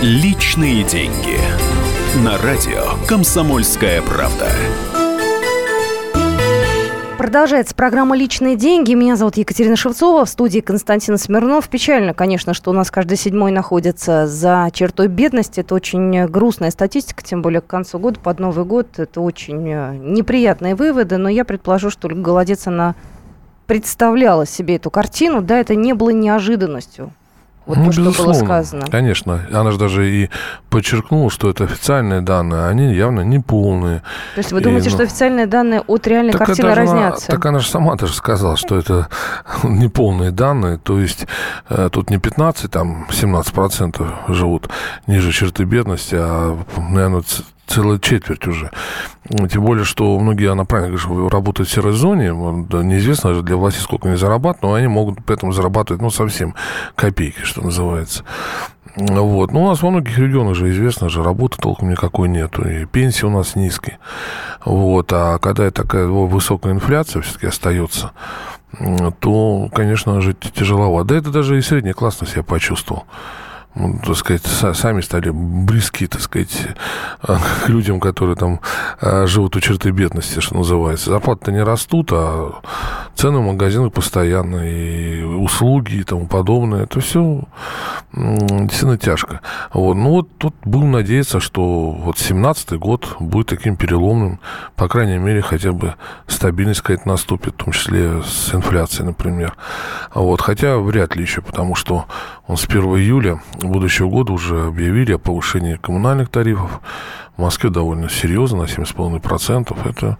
Личные 0.00 0.84
деньги. 0.84 1.40
На 2.24 2.38
радио 2.38 3.04
«Комсомольская 3.08 4.00
правда». 4.00 4.46
Продолжается 7.18 7.74
программа 7.74 8.16
«Личные 8.16 8.54
деньги». 8.54 8.94
Меня 8.94 9.16
зовут 9.16 9.38
Екатерина 9.38 9.74
Шевцова. 9.74 10.24
В 10.24 10.28
студии 10.28 10.60
Константин 10.60 11.18
Смирнов. 11.18 11.68
Печально, 11.68 12.14
конечно, 12.14 12.54
что 12.54 12.70
у 12.70 12.74
нас 12.74 12.92
каждый 12.92 13.16
седьмой 13.16 13.50
находится 13.50 14.28
за 14.28 14.70
чертой 14.72 15.08
бедности. 15.08 15.62
Это 15.62 15.74
очень 15.74 16.26
грустная 16.26 16.70
статистика, 16.70 17.24
тем 17.24 17.42
более 17.42 17.60
к 17.60 17.66
концу 17.66 17.98
года, 17.98 18.20
под 18.20 18.38
Новый 18.38 18.64
год. 18.64 19.00
Это 19.00 19.20
очень 19.20 19.64
неприятные 19.64 20.76
выводы, 20.76 21.16
но 21.16 21.28
я 21.28 21.44
предположу, 21.44 21.90
что 21.90 22.08
Голодец, 22.08 22.68
она 22.68 22.94
представляла 23.66 24.46
себе 24.46 24.76
эту 24.76 24.92
картину. 24.92 25.42
Да, 25.42 25.58
это 25.58 25.74
не 25.74 25.92
было 25.92 26.10
неожиданностью. 26.10 27.12
Вот 27.68 27.76
ну, 27.76 27.84
то, 27.84 27.92
что 27.92 28.24
было 28.24 28.32
сказано. 28.32 28.86
Конечно. 28.90 29.46
Она 29.52 29.72
же 29.72 29.78
даже 29.78 30.10
и 30.10 30.30
подчеркнула, 30.70 31.30
что 31.30 31.50
это 31.50 31.64
официальные 31.64 32.22
данные, 32.22 32.66
они 32.66 32.94
явно 32.94 33.20
не 33.20 33.40
полные. 33.40 33.98
То 34.34 34.38
есть 34.38 34.52
вы 34.52 34.62
думаете, 34.62 34.88
и, 34.88 34.90
ну... 34.90 34.96
что 34.96 35.02
официальные 35.04 35.46
данные 35.46 35.82
от 35.82 36.06
реальной 36.06 36.32
так 36.32 36.46
картины 36.46 36.74
разнятся? 36.74 37.26
Она, 37.28 37.36
так 37.36 37.46
она 37.46 37.58
же 37.58 37.68
сама 37.68 37.94
даже 37.96 38.14
сказала, 38.14 38.56
что 38.56 38.78
это 38.78 39.08
неполные 39.64 40.30
данные. 40.30 40.78
То 40.78 40.98
есть 40.98 41.26
э, 41.68 41.90
тут 41.92 42.08
не 42.08 42.16
15, 42.16 42.70
там 42.70 43.06
17% 43.10 44.34
живут 44.34 44.70
ниже 45.06 45.30
черты 45.30 45.64
бедности, 45.64 46.16
а, 46.18 46.58
наверное, 46.78 47.22
целая 47.68 47.98
четверть 47.98 48.46
уже. 48.46 48.70
Тем 49.50 49.64
более, 49.64 49.84
что 49.84 50.18
многие, 50.18 50.50
она 50.50 50.64
правильно 50.64 50.96
говорит, 50.96 51.32
работают 51.32 51.68
в 51.68 51.72
серой 51.72 51.92
зоне. 51.92 52.30
Неизвестно 52.32 53.34
же 53.34 53.42
для 53.42 53.56
власти, 53.56 53.78
сколько 53.80 54.08
они 54.08 54.16
зарабатывают, 54.16 54.62
но 54.62 54.74
они 54.74 54.88
могут 54.88 55.24
при 55.24 55.36
этом 55.36 55.52
зарабатывать, 55.52 56.02
ну, 56.02 56.10
совсем 56.10 56.54
копейки, 56.94 57.42
что 57.42 57.62
называется. 57.62 58.24
Вот. 58.96 59.52
Ну, 59.52 59.64
у 59.64 59.68
нас 59.68 59.82
во 59.82 59.90
многих 59.90 60.18
регионах 60.18 60.56
же 60.56 60.70
известно, 60.70 61.08
же 61.08 61.22
работы 61.22 61.58
толком 61.58 61.90
никакой 61.90 62.28
нету, 62.28 62.66
и 62.68 62.84
пенсии 62.86 63.26
у 63.26 63.30
нас 63.30 63.54
низкие. 63.54 63.98
Вот. 64.64 65.12
А 65.12 65.38
когда 65.38 65.70
такая 65.70 66.06
высокая 66.06 66.72
инфляция 66.72 67.22
все-таки 67.22 67.46
остается, 67.46 68.12
то, 69.20 69.68
конечно, 69.72 70.20
жить 70.20 70.40
тяжеловато. 70.40 71.08
Да 71.08 71.16
это 71.16 71.30
даже 71.30 71.58
и 71.58 71.62
средний 71.62 71.92
класс 71.92 72.20
на 72.20 72.26
себя 72.26 72.42
почувствовал 72.42 73.04
так 73.74 74.16
сказать, 74.16 74.42
сами 74.44 75.00
стали 75.00 75.30
близки, 75.30 76.06
так 76.06 76.20
сказать, 76.20 76.68
к 77.20 77.68
людям, 77.68 78.00
которые 78.00 78.36
там 78.36 78.60
а, 78.60 78.60
живут 79.00 79.56
у 79.56 79.60
черты 79.60 79.90
бедности, 79.90 80.40
что 80.40 80.56
называется. 80.56 81.10
Зарплаты-то 81.10 81.52
не 81.52 81.62
растут, 81.62 82.10
а 82.12 82.60
цены 83.14 83.38
в 83.38 83.46
магазинах 83.46 83.92
постоянно, 83.92 84.68
и 84.68 85.22
услуги 85.22 85.96
и 85.96 86.02
тому 86.04 86.26
подобное. 86.26 86.84
Это 86.84 87.00
все 87.00 87.42
действительно 88.12 88.98
тяжко. 88.98 89.40
Вот. 89.72 89.94
Ну, 89.94 90.10
вот 90.10 90.28
тут 90.38 90.54
будем 90.64 90.92
надеяться, 90.92 91.40
что 91.40 91.90
вот 91.90 92.18
17 92.18 92.72
год 92.72 93.16
будет 93.20 93.48
таким 93.48 93.76
переломным, 93.76 94.40
по 94.76 94.88
крайней 94.88 95.18
мере, 95.18 95.42
хотя 95.42 95.72
бы 95.72 95.94
стабильность 96.26 96.80
какая-то 96.80 97.08
наступит, 97.08 97.54
в 97.54 97.64
том 97.64 97.72
числе 97.72 98.22
с 98.22 98.54
инфляцией, 98.54 99.06
например. 99.06 99.54
Вот. 100.14 100.40
Хотя 100.40 100.78
вряд 100.78 101.16
ли 101.16 101.22
еще, 101.22 101.40
потому 101.40 101.74
что 101.74 102.06
он 102.46 102.56
с 102.56 102.64
1 102.64 102.82
июля 102.82 103.42
будущего 103.60 104.08
года 104.08 104.32
уже 104.32 104.66
объявили 104.66 105.12
о 105.12 105.18
повышении 105.18 105.76
коммунальных 105.76 106.28
тарифов. 106.28 106.80
В 107.38 107.40
Москве 107.40 107.70
довольно 107.70 108.10
серьезно, 108.10 108.58
на 108.58 108.64
7,5%. 108.64 109.88
Это, 109.88 110.18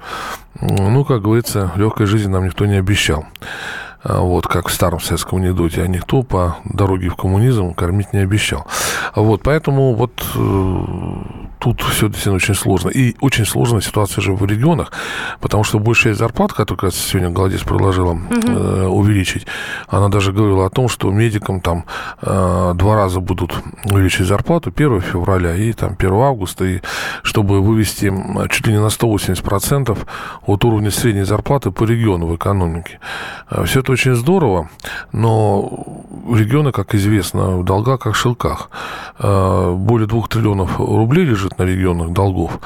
ну, 0.61 1.04
как 1.04 1.22
говорится, 1.22 1.72
легкой 1.74 2.07
жизни 2.07 2.31
нам 2.31 2.44
никто 2.44 2.64
не 2.64 2.76
обещал. 2.76 3.26
А, 4.02 4.20
вот, 4.20 4.46
как 4.46 4.68
в 4.68 4.72
старом 4.72 5.00
советском 5.00 5.40
анекдоте, 5.40 5.82
а 5.82 5.88
никто 5.88 6.22
по 6.22 6.58
дороге 6.64 7.08
в 7.08 7.16
коммунизм 7.16 7.74
кормить 7.74 8.12
не 8.12 8.20
обещал. 8.20 8.66
Вот, 9.14 9.42
поэтому 9.42 9.94
вот 9.94 10.24
э, 10.37 10.84
тут 11.58 11.80
все 11.80 12.06
действительно 12.06 12.37
очень 12.37 12.54
сложно. 12.54 12.90
И 12.90 13.16
очень 13.20 13.44
сложная 13.44 13.80
ситуация 13.80 14.22
же 14.22 14.32
в 14.32 14.44
регионах, 14.44 14.92
потому 15.40 15.64
что 15.64 15.78
большая 15.80 16.14
зарплата, 16.14 16.54
которую 16.54 16.78
как 16.78 16.90
раз 16.90 16.96
сегодня 16.96 17.30
Голодец 17.30 17.62
предложила 17.62 18.12
угу. 18.12 18.22
э, 18.30 18.87
увеличить, 18.87 19.46
она 19.88 20.08
даже 20.08 20.32
говорила 20.32 20.66
о 20.66 20.70
том, 20.70 20.88
что 20.88 21.11
медикам 21.11 21.61
там 21.61 21.84
э, 22.22 22.72
два 22.76 22.94
раза 22.94 23.20
будут 23.20 23.52
увеличить 23.84 24.26
зарплату 24.26 24.72
1 24.74 25.00
февраля 25.00 25.56
и 25.56 25.72
там 25.72 25.96
1 25.98 26.12
августа, 26.12 26.64
и 26.64 26.80
чтобы 27.22 27.61
вывести 27.61 28.12
чуть 28.50 28.66
ли 28.66 28.74
не 28.74 28.80
на 28.80 28.87
180% 28.87 29.98
от 30.46 30.64
уровня 30.64 30.90
средней 30.90 31.24
зарплаты 31.24 31.72
по 31.72 31.84
региону 31.84 32.26
в 32.26 32.37
экономике. 32.37 33.00
А, 33.48 33.64
все 33.64 33.80
это 33.80 33.88
очень 33.88 34.14
здорово, 34.14 34.70
но 35.12 35.87
регионы, 36.35 36.72
как 36.72 36.94
известно, 36.94 37.59
в 37.59 37.64
долгах 37.64 38.01
как 38.01 38.14
в 38.14 38.16
шелках. 38.16 38.70
А, 39.18 39.74
более 39.74 40.07
двух 40.07 40.29
триллионов 40.29 40.79
рублей 40.79 41.24
лежит 41.24 41.59
на 41.59 41.64
регионах 41.64 42.11
долгов. 42.11 42.59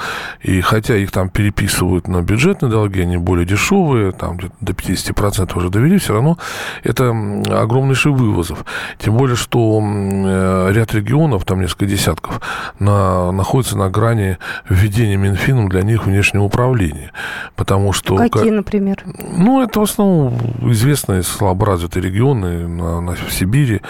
И 0.43 0.61
хотя 0.61 0.97
их 0.97 1.11
там 1.11 1.29
переписывают 1.29 2.09
на 2.09 2.23
бюджетные 2.23 2.71
долги, 2.71 3.01
они 3.01 3.17
более 3.17 3.47
дешевые, 3.47 4.13
там 4.13 4.39
до 4.61 4.73
50% 4.73 5.57
уже 5.57 5.71
довели, 5.71 5.99
все 5.99 6.15
равно 6.15 6.39
это 6.83 7.11
огромнейший 7.11 8.13
вывозов. 8.13 8.65
Тем 8.99 9.17
более, 9.17 9.37
что 9.37 9.81
э, 9.83 10.73
ряд 10.73 10.95
регионов, 10.95 11.45
там 11.45 11.61
несколько 11.61 11.87
десятков, 11.87 12.41
на, 12.79 13.33
находятся 13.33 13.79
на 13.79 13.89
грани 13.91 14.39
введения 14.69 15.17
Минфином 15.17 15.69
для 15.69 15.83
них 15.83 16.07
внешнего 16.07 16.45
управления. 16.45 17.13
Потому 17.57 17.93
что... 17.93 18.17
Какие, 18.17 18.51
например? 18.51 19.03
Ну, 19.37 19.63
это 19.63 19.81
в 19.81 19.85
основном 19.85 20.35
известно 20.71 21.12
известные 21.12 21.22
слаборазвитые 21.22 22.03
регионы 22.03 22.68
на, 22.68 23.01
на, 23.01 23.12
в 23.12 23.33
Сибири, 23.33 23.81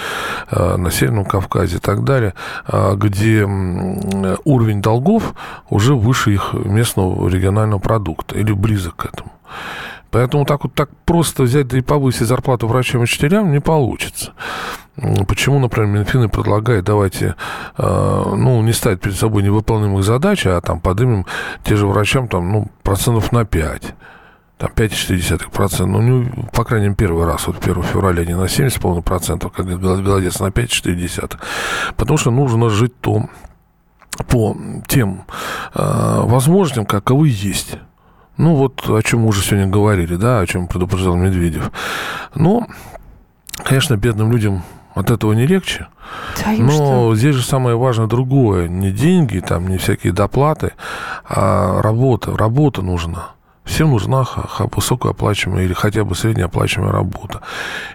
э, 0.51 0.77
на 0.77 0.91
Северном 0.91 1.25
Кавказе 1.25 1.77
и 1.77 1.81
так 1.81 2.05
далее, 2.05 2.35
э, 2.67 2.95
где 2.97 3.45
уровень 4.45 4.83
долгов 4.83 5.35
уже 5.71 5.95
выше 5.95 6.33
их 6.33 6.53
местного 6.53 7.29
регионального 7.29 7.81
продукта 7.81 8.37
или 8.39 8.53
близок 8.53 8.97
к 8.97 9.07
этому. 9.07 9.33
Поэтому 10.11 10.45
так 10.45 10.65
вот 10.65 10.75
так 10.75 10.91
просто 11.07 11.45
взять 11.45 11.69
да 11.69 11.79
и 11.79 11.81
повысить 11.81 12.27
зарплату 12.27 12.67
врачам 12.67 13.01
и 13.01 13.05
учителям 13.05 13.51
не 13.51 13.61
получится. 13.61 14.33
Почему, 15.27 15.59
например, 15.59 15.89
Минфин 15.89 16.29
предлагает, 16.29 16.85
давайте, 16.85 17.35
э, 17.79 18.23
ну, 18.37 18.63
не 18.63 18.73
ставить 18.73 19.01
перед 19.01 19.17
собой 19.17 19.43
невыполнимых 19.43 20.05
задач, 20.05 20.47
а 20.47 20.61
там 20.61 20.81
поднимем 20.81 21.25
те 21.65 21.77
же 21.77 21.87
врачам, 21.87 22.29
там, 22.29 22.53
ну, 22.53 22.69
процентов 22.83 23.33
на 23.33 23.45
5 23.45 23.95
там 24.63 24.71
5,4%. 24.77 25.87
Ну, 25.87 26.01
не, 26.01 26.31
по 26.53 26.63
крайней 26.63 26.87
мере, 26.87 26.97
первый 26.97 27.27
раз, 27.27 27.49
вот 27.49 27.57
1 27.61 27.83
февраля 27.83 28.25
не 28.25 28.37
на 28.37 28.45
70,5%, 28.45 29.51
как 29.51 29.67
голодец, 29.67 30.39
на 30.39 30.47
5,4%. 30.47 31.37
Потому 31.97 32.17
что 32.17 32.31
нужно 32.31 32.71
жить 32.71 32.97
то 33.01 33.25
по 34.29 34.57
тем 34.87 35.25
э, 35.75 36.21
возможностям, 36.23 36.87
каковы 36.87 37.29
есть. 37.29 37.75
Ну, 38.37 38.55
вот 38.55 38.89
о 38.89 39.03
чем 39.03 39.23
мы 39.23 39.29
уже 39.29 39.43
сегодня 39.43 39.67
говорили, 39.67 40.15
да, 40.15 40.39
о 40.39 40.47
чем 40.47 40.69
предупреждал 40.69 41.17
Медведев. 41.17 41.73
Но, 42.37 42.69
конечно, 43.65 43.97
бедным 43.97 44.31
людям 44.31 44.63
от 44.95 45.11
этого 45.11 45.33
не 45.33 45.45
легче. 45.45 45.89
Да, 46.41 46.53
Но 46.57 46.71
что? 46.71 47.17
здесь 47.17 47.35
же 47.35 47.43
самое 47.43 47.77
важное 47.77 48.07
другое. 48.07 48.69
Не 48.69 48.93
деньги, 48.93 49.41
там, 49.41 49.67
не 49.67 49.79
всякие 49.79 50.13
доплаты, 50.13 50.75
а 51.25 51.83
работа. 51.83 52.37
Работа 52.37 52.83
нужна. 52.83 53.33
Всем 53.65 53.91
нужна 53.91 54.27
высокооплачиваемая 54.59 55.65
или 55.65 55.73
хотя 55.73 56.05
бы 56.05 56.17
среднеоплачиваемая 56.17 56.93
работа. 56.93 57.43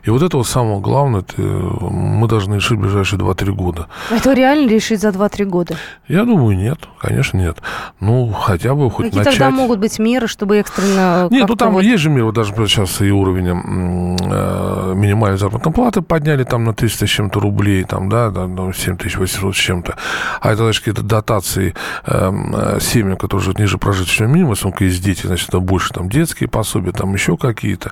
И 0.03 0.10
вот 0.10 0.21
это 0.21 0.38
вот 0.38 0.47
самое 0.47 0.80
главное, 0.80 1.21
это 1.21 1.41
мы 1.41 2.27
должны 2.27 2.56
решить 2.56 2.77
в 2.77 2.82
ближайшие 2.82 3.19
2-3 3.19 3.51
года. 3.51 3.88
Это 4.10 4.34
реально 4.34 4.69
решить 4.69 5.01
за 5.01 5.10
2-3 5.10 5.43
года? 5.43 5.75
Я 6.08 6.23
думаю, 6.23 6.58
нет, 6.58 6.80
конечно, 6.99 7.38
нет. 7.38 7.58
Ну, 7.99 8.32
хотя 8.32 8.75
бы 8.75 8.89
хоть 8.89 9.08
Какие 9.08 9.19
начать... 9.19 9.38
тогда 9.38 9.51
могут 9.51 9.80
быть 9.80 9.99
меры, 9.99 10.27
чтобы 10.27 10.58
экстренно... 10.58 11.27
Нет, 11.30 11.49
ну 11.49 11.56
там 11.58 11.73
вот... 11.73 11.84
есть 11.84 12.01
же 12.01 12.10
меры, 12.10 12.25
вот 12.25 12.36
даже 12.36 12.53
сейчас 12.53 13.01
и 13.01 13.12
уровень 13.12 13.47
э, 13.49 14.93
минимальной 14.95 15.38
заработной 15.38 15.73
платы 15.73 16.01
подняли 16.01 16.45
там 16.45 16.63
на 16.63 16.73
300 16.73 17.06
с 17.06 17.10
чем-то 17.10 17.41
рублей, 17.41 17.84
там, 17.84 18.08
да, 18.08 18.30
да 18.30 18.47
7800 18.47 19.53
с 19.53 19.58
чем-то. 19.58 19.95
А 20.39 20.53
это, 20.53 20.63
значит, 20.63 20.84
какие-то 20.84 21.03
дотации 21.03 21.75
эм, 22.06 22.56
э, 22.56 22.80
семьям, 22.80 23.17
которые 23.17 23.43
живут 23.43 23.60
ниже 23.60 23.77
прожиточного 23.77 24.30
минимума, 24.30 24.56
если 24.56 24.86
есть 24.86 25.03
дети, 25.03 25.27
значит, 25.27 25.56
там 25.57 25.65
больше 25.65 25.93
там 25.93 26.09
детские 26.09 26.49
пособия, 26.49 26.91
там 26.91 27.13
еще 27.13 27.37
какие-то. 27.37 27.91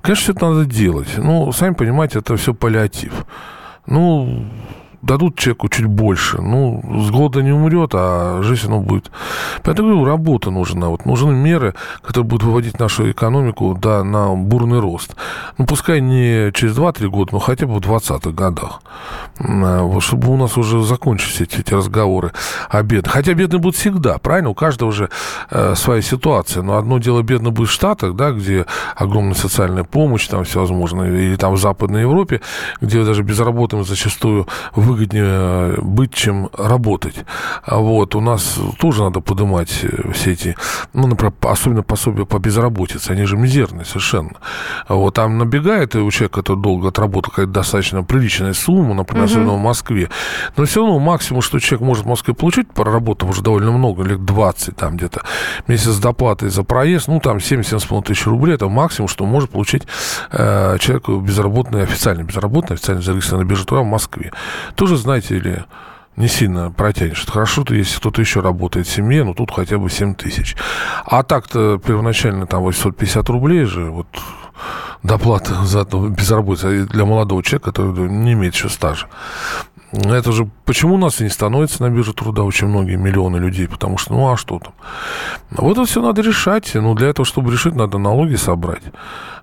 Конечно, 0.00 0.22
все 0.22 0.32
это 0.32 0.48
надо 0.48 0.64
делать. 0.64 1.08
Ну, 1.16 1.52
сами 1.52 1.74
понимаете, 1.74 2.18
это 2.20 2.36
все 2.36 2.54
паллиатив. 2.54 3.26
Ну, 3.86 4.44
дадут 5.02 5.36
человеку 5.36 5.68
чуть 5.68 5.86
больше. 5.86 6.40
Ну, 6.40 6.82
с 7.04 7.10
голода 7.10 7.42
не 7.42 7.52
умрет, 7.52 7.90
а 7.94 8.40
жизнь 8.42 8.66
оно 8.66 8.80
будет. 8.80 9.10
Поэтому 9.62 9.90
говорю, 9.90 10.04
работа 10.06 10.50
нужна. 10.50 10.88
Вот 10.88 11.04
нужны 11.04 11.32
меры, 11.32 11.74
которые 12.02 12.28
будут 12.28 12.44
выводить 12.44 12.78
нашу 12.78 13.10
экономику 13.10 13.76
да, 13.80 14.04
на 14.04 14.34
бурный 14.34 14.78
рост. 14.78 15.16
Ну, 15.58 15.66
пускай 15.66 16.00
не 16.00 16.52
через 16.52 16.76
2-3 16.76 17.08
года, 17.08 17.30
но 17.32 17.38
хотя 17.40 17.66
бы 17.66 17.74
в 17.74 17.78
20-х 17.78 18.30
годах. 18.30 18.80
А, 19.38 20.00
чтобы 20.00 20.32
у 20.32 20.36
нас 20.36 20.56
уже 20.56 20.82
закончились 20.82 21.40
эти, 21.40 21.60
эти 21.60 21.74
разговоры 21.74 22.32
о 22.68 22.82
бедных. 22.82 23.12
Хотя 23.12 23.34
бедные 23.34 23.60
будут 23.60 23.76
всегда, 23.76 24.18
правильно? 24.18 24.50
У 24.50 24.54
каждого 24.54 24.92
же 24.92 25.10
э, 25.50 25.74
своя 25.74 26.00
ситуация. 26.00 26.62
Но 26.62 26.76
одно 26.76 26.98
дело 26.98 27.22
бедно 27.22 27.50
будет 27.50 27.68
в 27.68 27.72
Штатах, 27.72 28.14
да, 28.14 28.30
где 28.30 28.66
огромная 28.94 29.34
социальная 29.34 29.84
помощь, 29.84 30.28
там 30.28 30.44
всевозможные, 30.44 31.26
или 31.26 31.36
там 31.36 31.54
в 31.54 31.58
Западной 31.58 32.02
Европе, 32.02 32.40
где 32.80 33.04
даже 33.04 33.22
безработным 33.22 33.84
зачастую 33.84 34.46
вы 34.74 34.91
выгоднее 34.92 35.24
э, 35.24 35.80
быть, 35.80 36.14
чем 36.14 36.50
работать. 36.56 37.24
А 37.64 37.78
вот 37.78 38.14
у 38.14 38.20
нас 38.20 38.58
тоже 38.78 39.02
надо 39.02 39.20
поднимать 39.20 39.80
э, 39.82 40.12
все 40.12 40.32
эти, 40.32 40.56
ну, 40.92 41.06
например, 41.06 41.32
особенно 41.40 41.82
пособия 41.82 42.24
по 42.24 42.38
безработице, 42.38 43.10
они 43.10 43.24
же 43.24 43.36
мизерные 43.36 43.84
совершенно. 43.84 44.36
А 44.86 44.94
вот 44.94 45.14
там 45.14 45.38
набегает 45.38 45.94
у 45.96 46.10
человека, 46.10 46.40
который 46.40 46.60
долго 46.60 46.88
отработал, 46.88 47.30
какая-то 47.30 47.52
достаточно 47.52 48.02
приличная 48.02 48.52
сумма, 48.52 48.94
например, 48.94 49.24
угу. 49.24 49.32
особенно 49.32 49.52
в 49.54 49.60
Москве, 49.60 50.08
но 50.56 50.64
все 50.64 50.80
равно 50.80 50.98
максимум, 50.98 51.42
что 51.42 51.58
человек 51.58 51.86
может 51.86 52.04
в 52.04 52.08
Москве 52.08 52.34
получить, 52.34 52.68
проработав 52.68 53.30
уже 53.30 53.42
довольно 53.42 53.72
много, 53.72 54.02
лет 54.04 54.24
20 54.24 54.76
там 54.76 54.96
где-то, 54.96 55.22
месяц 55.66 55.96
доплаты 55.98 56.50
за 56.50 56.62
проезд, 56.62 57.08
ну, 57.08 57.20
там 57.20 57.38
7-7,5 57.38 58.04
тысяч 58.04 58.26
рублей, 58.26 58.54
это 58.54 58.68
максимум, 58.68 59.08
что 59.08 59.24
может 59.24 59.50
получить 59.50 59.84
э, 60.30 60.76
человек 60.78 61.08
безработный, 61.08 61.82
официально 61.82 62.22
безработный, 62.22 62.76
официально 62.76 63.02
зарегистрированный 63.02 63.44
на 63.44 63.48
бирже 63.48 63.66
труда 63.66 63.82
в 63.82 63.86
Москве 63.86 64.32
тоже, 64.82 64.96
знаете 64.96 65.38
ли, 65.38 65.58
не 66.16 66.26
сильно 66.26 66.72
протянешь. 66.72 67.24
Хорошо, 67.24 67.62
то 67.62 67.72
если 67.72 67.98
кто-то 67.98 68.20
еще 68.20 68.40
работает 68.40 68.88
в 68.88 68.90
семье, 68.90 69.22
ну 69.22 69.32
тут 69.32 69.52
хотя 69.52 69.78
бы 69.78 69.88
7 69.88 70.16
тысяч. 70.16 70.56
А 71.04 71.22
так-то 71.22 71.78
первоначально 71.78 72.48
там 72.48 72.62
850 72.64 73.28
рублей 73.28 73.64
же, 73.64 73.92
вот 73.92 74.08
доплата 75.04 75.54
за 75.64 75.84
безработицу 75.84 76.88
для 76.88 77.04
молодого 77.04 77.44
человека, 77.44 77.70
который 77.70 78.10
не 78.10 78.32
имеет 78.32 78.54
еще 78.54 78.68
стажа. 78.68 79.06
Это 79.92 80.32
же 80.32 80.48
почему 80.64 80.94
у 80.94 80.98
нас 80.98 81.20
и 81.20 81.24
не 81.24 81.30
становится 81.30 81.82
на 81.82 81.90
бирже 81.90 82.14
труда 82.14 82.44
очень 82.44 82.66
многие 82.66 82.96
миллионы 82.96 83.36
людей, 83.36 83.68
потому 83.68 83.98
что, 83.98 84.14
ну 84.14 84.32
а 84.32 84.36
что 84.38 84.58
там? 84.58 84.72
Вот 85.50 85.72
это 85.72 85.84
все 85.84 86.00
надо 86.00 86.22
решать. 86.22 86.70
Ну, 86.74 86.94
для 86.94 87.08
этого, 87.08 87.26
чтобы 87.26 87.52
решить, 87.52 87.74
надо 87.74 87.98
налоги 87.98 88.36
собрать. 88.36 88.82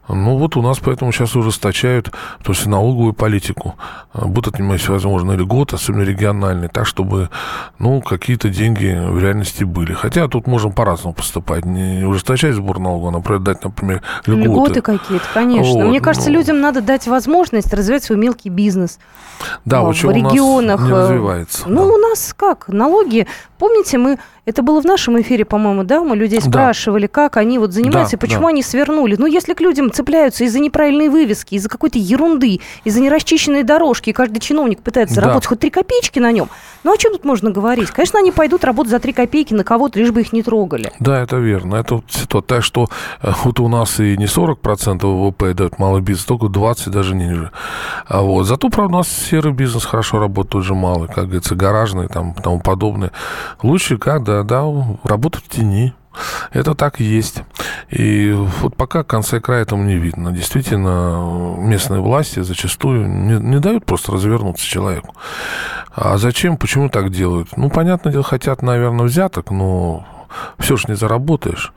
Ну, 0.10 0.38
вот 0.38 0.58
у 0.58 0.64
нас 0.64 0.80
поэтому 0.80 1.12
сейчас 1.12 1.36
ужесточают, 1.36 2.12
то 2.44 2.52
есть 2.52 2.66
налоговую 2.66 3.14
политику. 3.14 3.76
А, 4.12 4.26
будут 4.26 4.56
отнимать 4.56 4.88
возможно, 4.90 5.34
льготы, 5.34 5.76
особенно 5.76 6.02
региональные, 6.02 6.68
так, 6.68 6.88
чтобы, 6.88 7.30
ну, 7.78 8.02
какие-то 8.02 8.50
деньги 8.50 8.98
в 9.00 9.20
реальности 9.20 9.64
были. 9.64 9.94
Хотя 9.94 10.28
тут 10.28 10.48
можем 10.48 10.72
по-разному 10.72 11.14
поступать. 11.14 11.64
Не 11.66 12.06
ужесточать 12.06 12.56
сбор 12.56 12.80
налога, 12.80 13.10
а, 13.10 13.12
например, 13.12 13.40
дать, 13.40 13.64
например, 13.64 14.02
льготы. 14.26 14.50
Льготы 14.50 14.82
какие-то, 14.82 15.26
конечно. 15.32 15.74
Вот, 15.74 15.86
Мне 15.86 16.02
кажется, 16.02 16.30
ну... 16.30 16.38
людям 16.38 16.60
надо 16.60 16.82
дать 16.82 17.08
возможность 17.08 17.72
развивать 17.72 18.04
свой 18.04 18.18
мелкий 18.18 18.50
бизнес. 18.50 18.98
Да, 19.64 19.82
вот 19.82 19.96
в 19.96 20.12
регионах. 20.40 20.82
не 20.82 20.92
э, 20.92 20.94
развивается. 20.94 21.64
Ну, 21.68 21.86
да. 21.88 21.94
у 21.94 21.98
нас 21.98 22.34
как? 22.36 22.68
Налоги. 22.68 23.28
Помните, 23.58 23.98
мы 23.98 24.18
это 24.50 24.64
было 24.64 24.82
в 24.82 24.86
нашем 24.86 25.20
эфире, 25.22 25.46
по-моему, 25.46 25.84
да? 25.84 26.04
Мы 26.04 26.16
людей 26.16 26.42
спрашивали, 26.42 27.04
да. 27.04 27.08
как 27.08 27.38
они 27.38 27.60
вот 27.60 27.72
занимаются, 27.72 28.18
да, 28.18 28.20
и 28.20 28.22
почему 28.22 28.44
да. 28.44 28.48
они 28.50 28.64
свернули. 28.64 29.16
Ну, 29.18 29.28
если 29.28 29.54
к 29.54 29.62
людям 29.62 29.92
цепляются 29.92 30.44
из-за 30.44 30.60
неправильной 30.60 31.10
вывески, 31.10 31.56
из-за 31.56 31.70
какой-то 31.70 32.00
ерунды, 32.00 32.60
из-за 32.84 33.02
нерасчищенной 33.02 33.64
дорожки, 33.64 34.10
и 34.10 34.14
каждый 34.14 34.40
чиновник 34.40 34.82
пытается 34.82 35.16
да. 35.16 35.22
заработать 35.22 35.48
хоть 35.48 35.60
три 35.60 35.70
копеечки 35.70 36.20
на 36.20 36.32
нем, 36.32 36.50
ну, 36.84 36.94
о 36.94 36.98
чем 36.98 37.12
тут 37.12 37.26
можно 37.26 37.52
говорить? 37.52 37.92
Конечно, 37.92 38.20
они 38.20 38.32
пойдут 38.32 38.64
работать 38.64 38.92
за 38.92 39.00
три 39.00 39.14
копейки 39.14 39.54
на 39.54 39.64
кого-то, 39.64 40.00
лишь 40.00 40.12
бы 40.12 40.22
их 40.22 40.34
не 40.34 40.44
трогали. 40.44 40.92
Да, 41.00 41.22
это 41.22 41.38
верно. 41.38 41.76
Это 41.76 42.02
вот 42.32 42.48
так 42.48 42.64
что 42.64 42.88
э, 43.22 43.32
вот 43.44 43.60
у 43.60 43.68
нас 43.68 44.00
и 44.00 44.18
не 44.18 44.26
40% 44.26 45.06
ВВП 45.06 45.54
дает 45.54 45.78
малый 45.78 46.02
бизнес, 46.02 46.26
только 46.26 46.48
20, 46.48 46.90
даже 46.90 47.16
ниже. 47.16 47.52
А 48.08 48.22
вот. 48.22 48.46
Зато, 48.46 48.70
правда, 48.70 48.96
у 48.96 48.98
нас 49.00 49.10
серый 49.10 49.54
бизнес 49.54 49.86
хорошо 49.86 50.20
работает, 50.20 50.52
тоже 50.52 50.74
малый, 50.74 51.08
как 51.08 51.26
говорится, 51.26 51.56
гаражный 51.56 52.08
там 52.08 52.34
тому 52.34 52.60
подобное. 52.60 53.12
Лучше 53.62 53.98
как, 53.98 54.24
да, 54.44 54.64
работать 55.04 55.44
в 55.44 55.50
тени. 55.50 55.94
Это 56.52 56.76
так 56.76 57.00
и 57.00 57.04
есть. 57.04 57.44
И 57.90 58.32
вот 58.32 58.76
пока 58.76 59.04
конца 59.04 59.38
и 59.38 59.40
края 59.40 59.62
этому 59.62 59.84
не 59.84 59.96
видно. 59.96 60.32
Действительно, 60.32 61.56
местные 61.58 62.02
власти 62.02 62.42
зачастую 62.42 63.08
не, 63.08 63.40
не 63.40 63.60
дают 63.60 63.86
просто 63.86 64.12
развернуться 64.12 64.66
человеку. 64.66 65.16
А 65.96 66.18
зачем, 66.18 66.58
почему 66.58 66.90
так 66.90 67.12
делают? 67.12 67.56
Ну, 67.58 67.70
понятное 67.70 68.12
дело, 68.12 68.24
хотят, 68.24 68.62
наверное, 68.62 69.06
взяток, 69.06 69.52
но 69.52 70.06
все 70.58 70.78
же 70.78 70.86
не 70.88 70.96
заработаешь. 70.96 71.74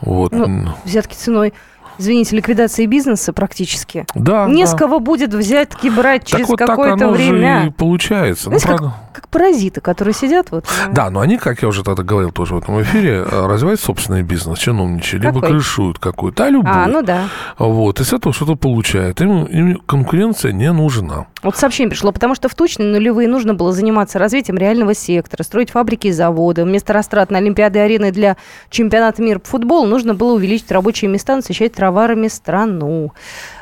Вот. 0.00 0.32
Ну, 0.32 0.68
взятки 0.84 1.14
ценой 1.14 1.54
извините, 1.98 2.36
ликвидации 2.36 2.86
бизнеса 2.86 3.32
практически. 3.32 4.06
Да. 4.14 4.46
Не 4.46 4.64
да. 4.64 4.70
с 4.70 4.74
кого 4.74 5.00
будет 5.00 5.34
взятки 5.34 5.88
брать 5.88 6.26
через 6.26 6.48
вот 6.48 6.58
какое-то 6.58 7.08
время. 7.10 7.62
Же 7.62 7.68
и 7.68 7.70
получается. 7.70 8.44
Знаете, 8.44 8.68
ну, 8.68 8.76
правда... 8.76 8.96
как, 9.12 9.22
как 9.22 9.28
паразиты, 9.28 9.80
которые 9.80 10.14
сидят 10.14 10.50
вот. 10.50 10.66
Да, 10.92 11.10
но 11.10 11.20
они, 11.20 11.38
как 11.38 11.62
я 11.62 11.68
уже 11.68 11.82
тогда 11.82 12.02
говорил 12.02 12.30
тоже 12.30 12.54
в 12.54 12.58
этом 12.58 12.80
эфире, 12.82 13.24
э, 13.24 13.46
развивают 13.46 13.80
собственный 13.80 14.22
бизнес, 14.22 14.58
чиновничьи, 14.58 15.18
либо 15.18 15.40
крышуют 15.40 15.98
какую-то, 15.98 16.44
а 16.44 16.48
любую. 16.48 16.74
А, 16.74 16.86
ну 16.86 17.02
да. 17.02 17.28
Вот, 17.58 18.00
и 18.00 18.04
с 18.04 18.12
этого 18.12 18.34
что-то 18.34 18.56
получают. 18.56 19.20
Им, 19.20 19.44
им 19.44 19.80
конкуренция 19.86 20.52
не 20.52 20.72
нужна. 20.72 21.26
Вот 21.42 21.56
сообщение 21.56 21.90
пришло, 21.90 22.10
потому 22.10 22.34
что 22.34 22.48
в 22.48 22.54
точные 22.54 22.88
нулевые 22.88 23.28
нужно 23.28 23.54
было 23.54 23.72
заниматься 23.72 24.18
развитием 24.18 24.56
реального 24.56 24.94
сектора, 24.94 25.42
строить 25.42 25.70
фабрики 25.70 26.06
и 26.06 26.12
заводы. 26.12 26.64
Вместо 26.64 26.92
растрат 26.92 27.30
на 27.30 27.38
Олимпиады 27.38 27.78
и 27.78 27.82
арены 27.82 28.12
для 28.12 28.36
чемпионата 28.70 29.22
мира 29.22 29.38
по 29.38 29.48
футболу 29.48 29.86
нужно 29.86 30.14
было 30.14 30.34
увеличить 30.34 30.70
рабочие 30.72 31.10
места, 31.10 31.36
насыщать 31.36 31.72
товарами 31.84 32.28
страну. 32.28 33.12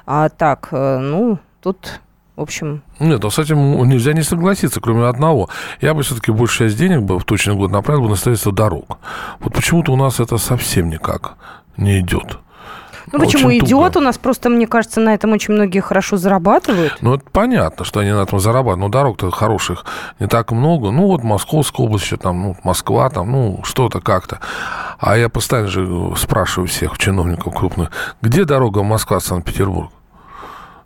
А 0.06 0.28
так, 0.28 0.68
э, 0.70 0.98
ну, 0.98 1.38
тут 1.60 2.00
в 2.36 2.40
общем... 2.40 2.82
Нет, 3.00 3.24
а 3.24 3.30
с 3.30 3.38
этим 3.38 3.88
нельзя 3.88 4.12
не 4.12 4.22
согласиться, 4.22 4.80
кроме 4.80 5.06
одного. 5.08 5.48
Я 5.80 5.92
бы 5.92 6.02
все-таки 6.02 6.30
большую 6.30 6.68
часть 6.68 6.78
денег 6.78 7.02
бы 7.02 7.18
в 7.18 7.24
точный 7.24 7.54
год 7.54 7.72
направил 7.72 8.02
бы 8.02 8.08
на 8.10 8.16
строительство 8.16 8.52
дорог. 8.52 8.98
Вот 9.40 9.52
почему-то 9.52 9.92
у 9.92 9.96
нас 9.96 10.20
это 10.20 10.38
совсем 10.38 10.88
никак 10.88 11.34
не 11.76 11.98
идет. 11.98 12.38
Ну 13.10 13.18
почему 13.18 13.52
идет? 13.52 13.94
Туго. 13.94 14.02
У 14.02 14.06
нас 14.06 14.18
просто, 14.18 14.48
мне 14.48 14.66
кажется, 14.66 15.00
на 15.00 15.14
этом 15.14 15.32
очень 15.32 15.54
многие 15.54 15.80
хорошо 15.80 16.16
зарабатывают. 16.16 16.98
Ну, 17.00 17.14
это 17.14 17.24
понятно, 17.30 17.84
что 17.84 18.00
они 18.00 18.10
на 18.12 18.22
этом 18.22 18.38
зарабатывают. 18.38 18.80
Но 18.80 18.88
дорог-то 18.88 19.30
хороших 19.30 19.84
не 20.20 20.26
так 20.26 20.52
много. 20.52 20.90
Ну, 20.90 21.06
вот 21.06 21.22
Московская 21.22 21.82
область, 21.82 22.04
еще 22.04 22.16
там, 22.16 22.42
ну, 22.42 22.56
Москва, 22.62 23.10
там, 23.10 23.32
ну, 23.32 23.60
что-то 23.64 24.00
как-то. 24.00 24.40
А 24.98 25.16
я 25.16 25.28
постоянно 25.28 25.68
же 25.68 26.12
спрашиваю 26.16 26.68
всех 26.68 26.98
чиновников 26.98 27.54
крупных, 27.54 27.90
где 28.20 28.44
дорога 28.44 28.82
Москва-Санкт-Петербург? 28.82 29.90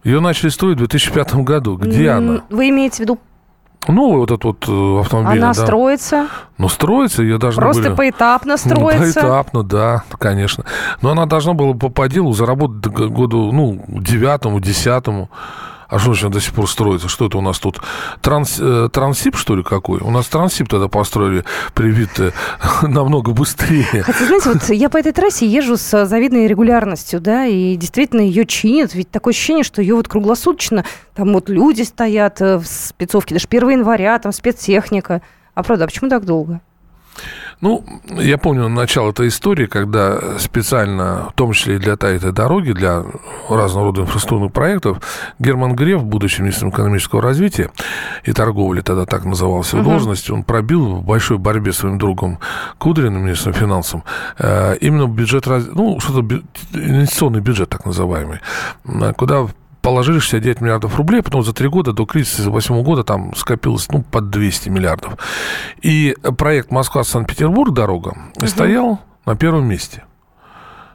Ее 0.05 0.21
начали 0.21 0.51
строить 0.51 0.77
в 0.77 0.79
2005 0.79 1.35
году. 1.37 1.77
Где 1.77 2.11
она? 2.11 2.43
Вы 2.49 2.69
имеете 2.69 2.99
в 2.99 3.01
виду 3.01 3.19
ну, 3.89 4.19
вот 4.19 4.31
этот 4.31 4.45
вот 4.45 4.65
э, 4.69 5.01
автомобиль. 5.01 5.39
Она 5.39 5.53
да. 5.53 5.55
строится. 5.55 6.29
Ну, 6.59 6.69
строится, 6.69 7.23
ее 7.23 7.39
должна 7.39 7.63
Просто 7.63 7.83
были... 7.83 7.95
поэтапно 7.95 8.57
строится. 8.57 9.21
Поэтапно, 9.21 9.63
да, 9.63 10.05
конечно. 10.19 10.65
Но 11.03 11.11
она 11.11 11.27
должна 11.27 11.53
была 11.53 11.75
по, 11.75 11.89
по 11.89 12.09
делу 12.09 12.33
заработать 12.33 12.93
году, 12.93 13.53
ну, 13.53 13.85
девятому, 13.89 14.61
десятому. 14.61 15.31
А 15.89 15.99
что 15.99 16.15
же 16.15 16.29
до 16.29 16.41
сих 16.41 16.53
пор 16.53 16.69
строится? 16.69 17.09
Что 17.09 17.27
это 17.27 17.39
у 17.39 17.41
нас 17.41 17.59
тут? 17.59 17.81
Транс, 18.21 18.59
э, 18.61 18.89
трансип, 18.93 19.37
что 19.37 19.57
ли, 19.57 19.63
какой? 19.63 20.01
У 20.01 20.11
нас 20.11 20.27
трансип 20.27 20.69
тогда 20.69 20.89
построили 20.89 21.45
привит 21.75 22.11
намного 22.83 23.33
быстрее. 23.33 24.03
Хотя, 24.03 24.27
знаете, 24.27 24.51
вот 24.51 24.69
я 24.71 24.89
по 24.89 24.97
этой 24.97 25.13
трассе 25.13 25.47
езжу 25.47 25.77
с 25.77 26.07
завидной 26.07 26.47
регулярностью, 26.47 27.21
да, 27.21 27.47
и 27.47 27.77
действительно 27.77 28.21
ее 28.21 28.47
чинят. 28.47 28.95
Ведь 28.95 29.11
такое 29.11 29.33
ощущение, 29.33 29.65
что 29.65 29.81
ее 29.81 29.95
вот 29.95 30.09
круглосуточно, 30.09 30.85
там 31.15 31.33
вот 31.33 31.49
люди 31.49 31.83
стоят 31.83 32.41
э, 32.41 32.59
в 32.59 32.67
спецовке, 32.67 33.35
даже 33.35 33.47
1 33.49 33.71
января, 33.71 34.19
там 34.19 34.33
спецтехника. 34.33 35.23
А 35.55 35.63
правда, 35.63 35.85
а 35.85 35.87
почему 35.87 36.11
так 36.11 36.25
долго? 36.25 36.61
Ну, 37.61 37.85
я 38.11 38.37
помню 38.37 38.69
начало 38.69 39.11
этой 39.11 39.29
истории, 39.29 39.67
когда 39.67 40.39
специально, 40.39 41.31
в 41.31 41.33
том 41.35 41.53
числе 41.53 41.77
и 41.77 41.79
для 41.79 41.95
этой 41.95 42.19
дороги, 42.33 42.73
для 42.73 43.03
разного 43.49 43.87
рода 43.87 44.03
инфраструктурных 44.03 44.53
проектов, 44.53 45.01
Герман 45.39 45.75
Греф, 45.75 46.05
будучи 46.05 46.43
министром 46.43 46.71
экономического 46.71 47.23
развития 47.23 47.71
и 48.25 48.33
торговли, 48.33 48.83
тогда 48.83 49.07
так 49.07 49.25
назывался 49.25 49.77
его 49.77 49.87
uh-huh. 49.87 49.91
должность, 49.91 50.31
он 50.31 50.45
пробил 50.45 50.97
в 50.97 51.05
большой 51.05 51.39
борьбе 51.39 51.73
с 51.73 51.79
своим 51.79 51.99
другом 51.99 52.39
Кудриным, 52.79 53.25
министром 53.25 53.55
финансов, 53.55 54.03
э, 54.39 54.77
именно 54.81 55.07
бюджет, 55.07 55.47
ну, 55.47 55.99
что-то 56.01 56.43
инвестиционный 56.75 57.41
бюджет 57.41 57.71
так 57.71 57.87
называемый, 57.87 58.41
куда 59.17 59.47
положили 59.87 60.19
69 60.19 60.61
миллиардов 60.63 60.97
рублей, 60.97 61.23
потом 61.23 61.45
за 61.45 61.53
три 61.53 61.69
года 61.69 61.93
до 61.93 62.07
кризиса 62.07 62.43
2008 62.43 62.83
года 62.83 63.05
там 63.05 63.33
скопилось 63.37 63.87
ну, 63.93 64.03
под 64.03 64.31
200 64.31 64.69
миллиардов. 64.69 65.17
И 65.81 66.17
проект 66.37 66.73
Москва-Санкт-Петербург 66.73 67.73
дорога 67.73 68.17
угу. 68.37 68.47
стоял 68.49 68.99
на 69.27 69.37
первом 69.37 69.69
месте. 69.69 70.03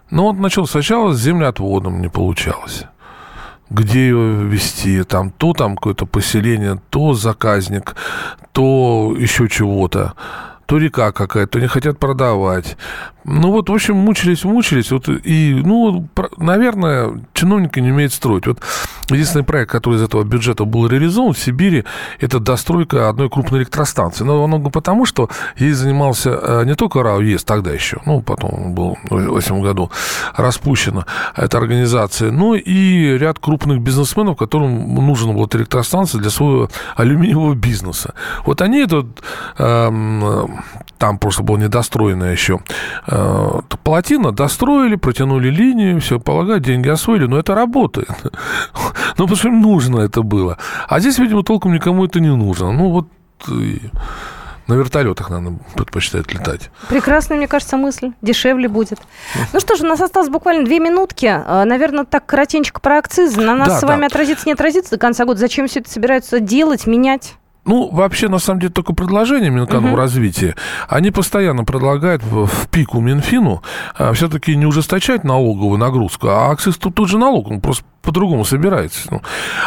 Но 0.10 0.27
он 0.27 0.41
начал 0.41 0.67
сначала 0.67 1.13
с 1.13 1.21
землеотводом, 1.21 2.01
не 2.01 2.10
получалось 2.10 2.84
где 3.69 4.10
ее 4.10 4.43
вести, 4.43 5.01
там 5.04 5.32
то 5.32 5.54
там 5.54 5.77
какое-то 5.77 6.06
поселение, 6.06 6.82
то 6.89 7.13
заказник, 7.13 7.95
то 8.51 9.15
еще 9.17 9.47
чего-то 9.47 10.15
то 10.71 10.77
река 10.77 11.12
какая-то, 11.12 11.51
то 11.51 11.60
не 11.60 11.67
хотят 11.67 11.99
продавать. 11.99 12.77
Ну 13.25 13.51
вот, 13.51 13.69
в 13.69 13.73
общем, 13.73 13.97
мучились, 13.97 14.45
мучились. 14.45 14.91
Вот, 14.91 15.10
и, 15.10 15.62
ну, 15.65 16.07
наверное, 16.38 17.21
чиновники 17.34 17.79
не 17.79 17.91
умеют 17.91 18.13
строить. 18.13 18.47
Вот 18.47 18.60
единственный 19.10 19.43
проект, 19.43 19.69
который 19.69 19.95
из 19.95 20.01
этого 20.01 20.23
бюджета 20.23 20.63
был 20.65 20.88
реализован 20.88 21.34
в 21.34 21.38
Сибири, 21.38 21.84
это 22.19 22.39
достройка 22.39 23.10
одной 23.10 23.29
крупной 23.29 23.60
электростанции. 23.60 24.23
Но 24.23 24.47
много 24.47 24.69
потому, 24.69 25.05
что 25.05 25.29
ей 25.57 25.73
занимался 25.73 26.29
э, 26.41 26.63
не 26.65 26.75
только 26.75 27.03
РАО 27.03 27.21
ЕС 27.21 27.43
тогда 27.43 27.71
еще, 27.71 27.99
ну, 28.05 28.21
потом 28.21 28.73
был 28.73 28.97
в 29.03 29.10
2008 29.10 29.62
году 29.62 29.91
распущена 30.36 31.05
эта 31.36 31.57
организация, 31.57 32.31
но 32.31 32.55
и 32.55 33.17
ряд 33.17 33.39
крупных 33.39 33.81
бизнесменов, 33.81 34.38
которым 34.38 34.95
нужна 34.95 35.34
была 35.34 35.47
электростанция 35.51 36.21
для 36.21 36.29
своего 36.29 36.69
алюминиевого 36.95 37.55
бизнеса. 37.55 38.13
Вот 38.45 38.62
они 38.62 38.79
этот 38.79 39.05
э, 39.57 40.47
там 40.97 41.17
просто 41.17 41.43
была 41.43 41.60
недостроенная 41.60 42.32
еще 42.32 42.60
э, 43.08 43.60
плотина, 43.84 44.32
достроили, 44.32 44.95
протянули 44.95 45.50
линию, 45.50 46.00
все, 46.00 46.19
полагаю, 46.19 46.60
деньги 46.60 46.89
освоили, 46.89 47.26
но 47.26 47.39
это 47.39 47.56
работает. 47.56 48.10
ну, 48.24 48.32
потому 49.17 49.36
что 49.36 49.47
им 49.47 49.62
нужно 49.62 50.00
это 50.00 50.21
было. 50.21 50.58
А 50.88 51.00
здесь, 51.00 51.19
видимо, 51.19 51.43
толком 51.43 51.74
никому 51.74 52.06
это 52.06 52.19
не 52.19 52.36
нужно. 52.36 52.71
Ну, 52.71 52.89
вот 52.89 53.08
на 54.67 54.76
вертолетах, 54.76 55.30
наверное, 55.30 55.60
предпочитают 55.76 56.34
летать. 56.34 56.69
Прекрасная, 56.88 57.38
мне 57.38 57.47
кажется, 57.47 57.78
мысль. 57.78 58.12
Дешевле 58.21 58.69
будет. 58.69 59.00
Ну 59.54 59.60
что 59.60 59.76
ж, 59.76 59.82
у 59.82 59.86
нас 59.86 60.00
осталось 60.00 60.30
буквально 60.30 60.63
две 60.63 60.80
минутки. 60.80 61.26
Э, 61.26 61.65
наверное, 61.65 62.06
так 62.06 62.26
коротенько 62.26 62.80
про 62.80 63.00
акцизы. 63.00 63.41
На 63.41 63.56
нас 63.56 63.67
да, 63.67 63.80
с 63.80 63.84
вами 63.84 64.02
да. 64.02 64.08
отразится, 64.08 64.45
не 64.45 64.54
отразится 64.54 64.91
до 64.91 64.97
конца 64.97 65.26
года. 65.26 65.39
Зачем 65.39 65.67
все 65.67 65.80
это 65.82 65.89
собираются 65.89 66.39
делать, 66.39 66.88
менять? 66.88 67.36
Ну, 67.63 67.89
вообще, 67.91 68.28
на 68.28 68.39
самом 68.39 68.60
деле, 68.60 68.74
только 68.74 68.93
предложение 68.93 69.52
Минэкономразвития. 69.52 70.50
Угу. 70.50 70.58
Они 70.89 71.12
постоянно 71.12 71.63
предлагают 71.63 72.24
в, 72.24 72.67
пику 72.69 73.00
Минфину 73.00 73.62
а, 73.95 74.13
все-таки 74.13 74.56
не 74.56 74.65
ужесточать 74.65 75.24
налоговую 75.24 75.78
нагрузку, 75.78 76.28
а 76.28 76.52
акциз 76.52 76.78
тут, 76.78 76.95
тут 76.95 77.10
же 77.10 77.17
налог, 77.17 77.52
он 77.52 77.62
просто 77.62 77.84
по-другому 78.02 78.45
собирается. 78.45 79.08
Ну, 79.12 79.21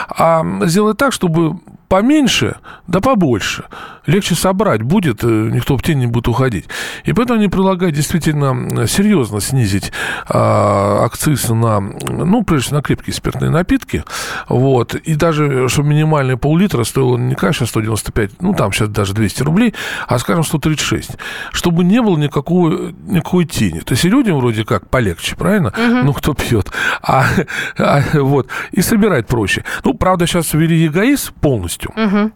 а 0.08 0.44
сделать 0.66 0.98
так, 0.98 1.12
чтобы 1.12 1.58
поменьше, 1.94 2.56
да 2.88 3.00
побольше. 3.00 3.66
Легче 4.06 4.34
собрать 4.34 4.82
будет, 4.82 5.22
э, 5.22 5.26
никто 5.26 5.78
в 5.78 5.82
тень 5.82 6.00
не 6.00 6.06
будет 6.08 6.26
уходить. 6.26 6.64
И 7.04 7.12
поэтому 7.12 7.38
они 7.38 7.48
предлагают 7.48 7.94
действительно 7.94 8.86
серьезно 8.88 9.40
снизить 9.40 9.92
а, 10.28 11.04
акциз 11.04 11.48
на, 11.48 11.80
ну, 11.80 12.42
прежде 12.42 12.64
всего, 12.64 12.78
на 12.78 12.82
крепкие 12.82 13.14
спиртные 13.14 13.50
напитки. 13.50 14.02
Вот. 14.48 14.96
И 14.96 15.14
даже, 15.14 15.68
чтобы 15.68 15.90
минимальный 15.90 16.36
пол-литра 16.36 16.82
стоило 16.82 17.16
не, 17.16 17.36
конечно, 17.36 17.64
195, 17.64 18.42
ну, 18.42 18.54
там 18.54 18.72
сейчас 18.72 18.88
даже 18.88 19.14
200 19.14 19.42
рублей, 19.44 19.72
а, 20.08 20.18
скажем, 20.18 20.42
136. 20.42 21.12
Чтобы 21.52 21.84
не 21.84 22.02
было 22.02 22.18
никакой, 22.18 22.92
никакой 23.06 23.44
тени. 23.44 23.78
То 23.80 23.92
есть 23.92 24.04
и 24.04 24.08
людям 24.08 24.38
вроде 24.38 24.64
как 24.64 24.90
полегче, 24.90 25.36
правильно? 25.36 25.68
Угу. 25.68 26.04
Ну, 26.04 26.12
кто 26.12 26.34
пьет. 26.34 26.72
А, 27.02 27.26
а, 27.78 28.02
вот. 28.14 28.48
И 28.72 28.82
собирать 28.82 29.28
проще. 29.28 29.64
Ну, 29.84 29.94
правда, 29.94 30.26
сейчас 30.26 30.52
ввели 30.52 30.86
эгоиз 30.86 31.32
полностью. 31.40 31.83
Угу. 31.90 32.32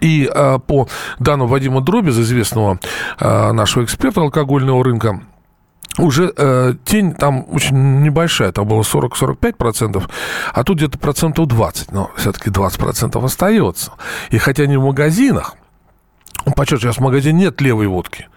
И 0.00 0.30
э, 0.32 0.58
по 0.66 0.88
данным 1.18 1.48
Вадима 1.48 1.80
Дробез, 1.80 2.16
известного 2.18 2.78
э, 3.18 3.52
нашего 3.52 3.84
эксперта 3.84 4.20
алкогольного 4.20 4.84
рынка, 4.84 5.20
уже 5.98 6.32
э, 6.36 6.74
тень 6.84 7.12
там 7.14 7.44
очень 7.50 8.02
небольшая, 8.02 8.52
там 8.52 8.68
было 8.68 8.82
40-45%, 8.82 10.08
а 10.52 10.64
тут 10.64 10.78
где-то 10.78 10.98
процентов 10.98 11.48
20, 11.48 11.92
но 11.92 12.10
все-таки 12.16 12.50
20% 12.50 13.24
остается. 13.24 13.92
И 14.30 14.38
хотя 14.38 14.66
не 14.66 14.76
в 14.76 14.84
магазинах, 14.84 15.56
подчеркиваю, 16.56 16.92
сейчас 16.92 16.98
в 16.98 17.04
магазине 17.04 17.40
нет 17.40 17.60
левой 17.60 17.88
водки, 17.88 18.28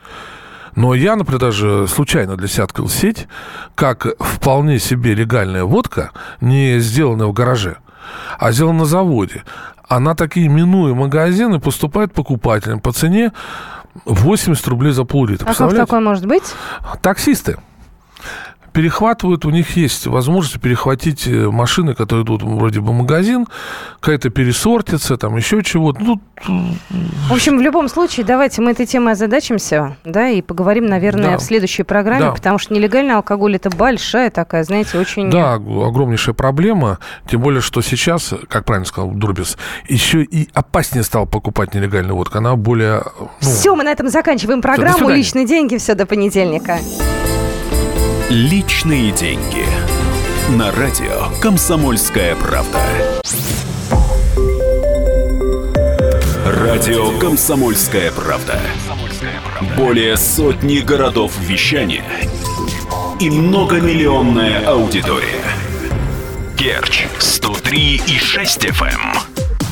но 0.75 0.95
я, 0.95 1.15
например, 1.15 1.39
даже 1.39 1.87
случайно 1.87 2.35
для 2.35 2.47
себя 2.47 2.63
открыл 2.63 2.89
сеть, 2.89 3.27
как 3.75 4.07
вполне 4.19 4.79
себе 4.79 5.13
легальная 5.13 5.65
водка, 5.65 6.11
не 6.41 6.79
сделанная 6.79 7.27
в 7.27 7.33
гараже, 7.33 7.77
а 8.39 8.51
сделана 8.51 8.79
на 8.79 8.85
заводе 8.85 9.43
она 9.95 10.15
такие, 10.15 10.47
минуя 10.47 10.93
магазины, 10.93 11.59
поступает 11.59 12.13
покупателям 12.13 12.79
по 12.79 12.91
цене 12.91 13.31
80 14.05 14.67
рублей 14.67 14.93
за 14.93 15.03
пол-литра. 15.03 15.49
А 15.49 15.53
как 15.53 15.75
такое 15.75 15.99
может 15.99 16.25
быть? 16.25 16.43
Таксисты 17.01 17.57
перехватывают, 18.73 19.45
у 19.45 19.51
них 19.51 19.77
есть 19.77 20.07
возможность 20.07 20.59
перехватить 20.59 21.27
э, 21.27 21.49
машины, 21.49 21.93
которые 21.93 22.25
идут 22.25 22.41
вроде 22.41 22.81
бы 22.81 22.91
в 22.91 22.93
магазин, 22.93 23.47
какая-то 23.99 24.29
пересортится, 24.29 25.15
там 25.15 25.37
еще 25.37 25.63
чего-то. 25.63 26.01
Ну, 26.01 26.19
в 27.29 27.33
общем, 27.33 27.57
в 27.57 27.61
любом 27.61 27.87
случае, 27.87 28.25
давайте 28.25 28.61
мы 28.61 28.71
этой 28.71 28.85
темой 28.85 29.13
озадачимся, 29.13 29.95
да, 30.03 30.27
и 30.29 30.41
поговорим, 30.41 30.87
наверное, 30.87 31.31
да. 31.31 31.37
в 31.37 31.41
следующей 31.41 31.83
программе, 31.83 32.25
да. 32.25 32.31
потому 32.31 32.57
что 32.57 32.73
нелегальный 32.73 33.15
алкоголь 33.15 33.55
это 33.55 33.69
большая 33.69 34.31
такая, 34.31 34.63
знаете, 34.63 34.97
очень... 34.97 35.29
Да, 35.29 35.53
огромнейшая 35.53 36.33
проблема, 36.33 36.97
тем 37.29 37.41
более, 37.41 37.61
что 37.61 37.81
сейчас, 37.81 38.33
как 38.49 38.65
правильно 38.65 38.87
сказал 38.87 39.11
Дурбис, 39.11 39.57
еще 39.87 40.23
и 40.23 40.49
опаснее 40.53 41.03
стал 41.03 41.27
покупать 41.27 41.73
нелегальную 41.75 42.15
водку, 42.15 42.39
она 42.39 42.55
более... 42.55 43.03
Ну... 43.19 43.29
Все, 43.39 43.75
мы 43.75 43.83
на 43.83 43.91
этом 43.91 44.09
заканчиваем 44.09 44.61
программу 44.61 45.09
«Личные 45.09 45.45
деньги». 45.45 45.77
Все, 45.77 45.93
до 45.93 46.05
понедельника. 46.05 46.79
Личные 48.33 49.11
деньги. 49.11 49.63
На 50.57 50.71
радио 50.71 51.27
Комсомольская 51.39 52.35
правда. 52.35 52.79
Радио 56.43 57.19
Комсомольская 57.19 58.11
правда. 58.11 58.59
Более 59.77 60.17
сотни 60.17 60.79
городов 60.79 61.37
вещания 61.41 62.05
и 63.19 63.29
многомиллионная 63.29 64.65
аудитория. 64.65 65.45
Керч 66.57 67.05
103 67.19 68.01
и 68.07 68.17
6 68.17 68.65
FM. 68.65 69.32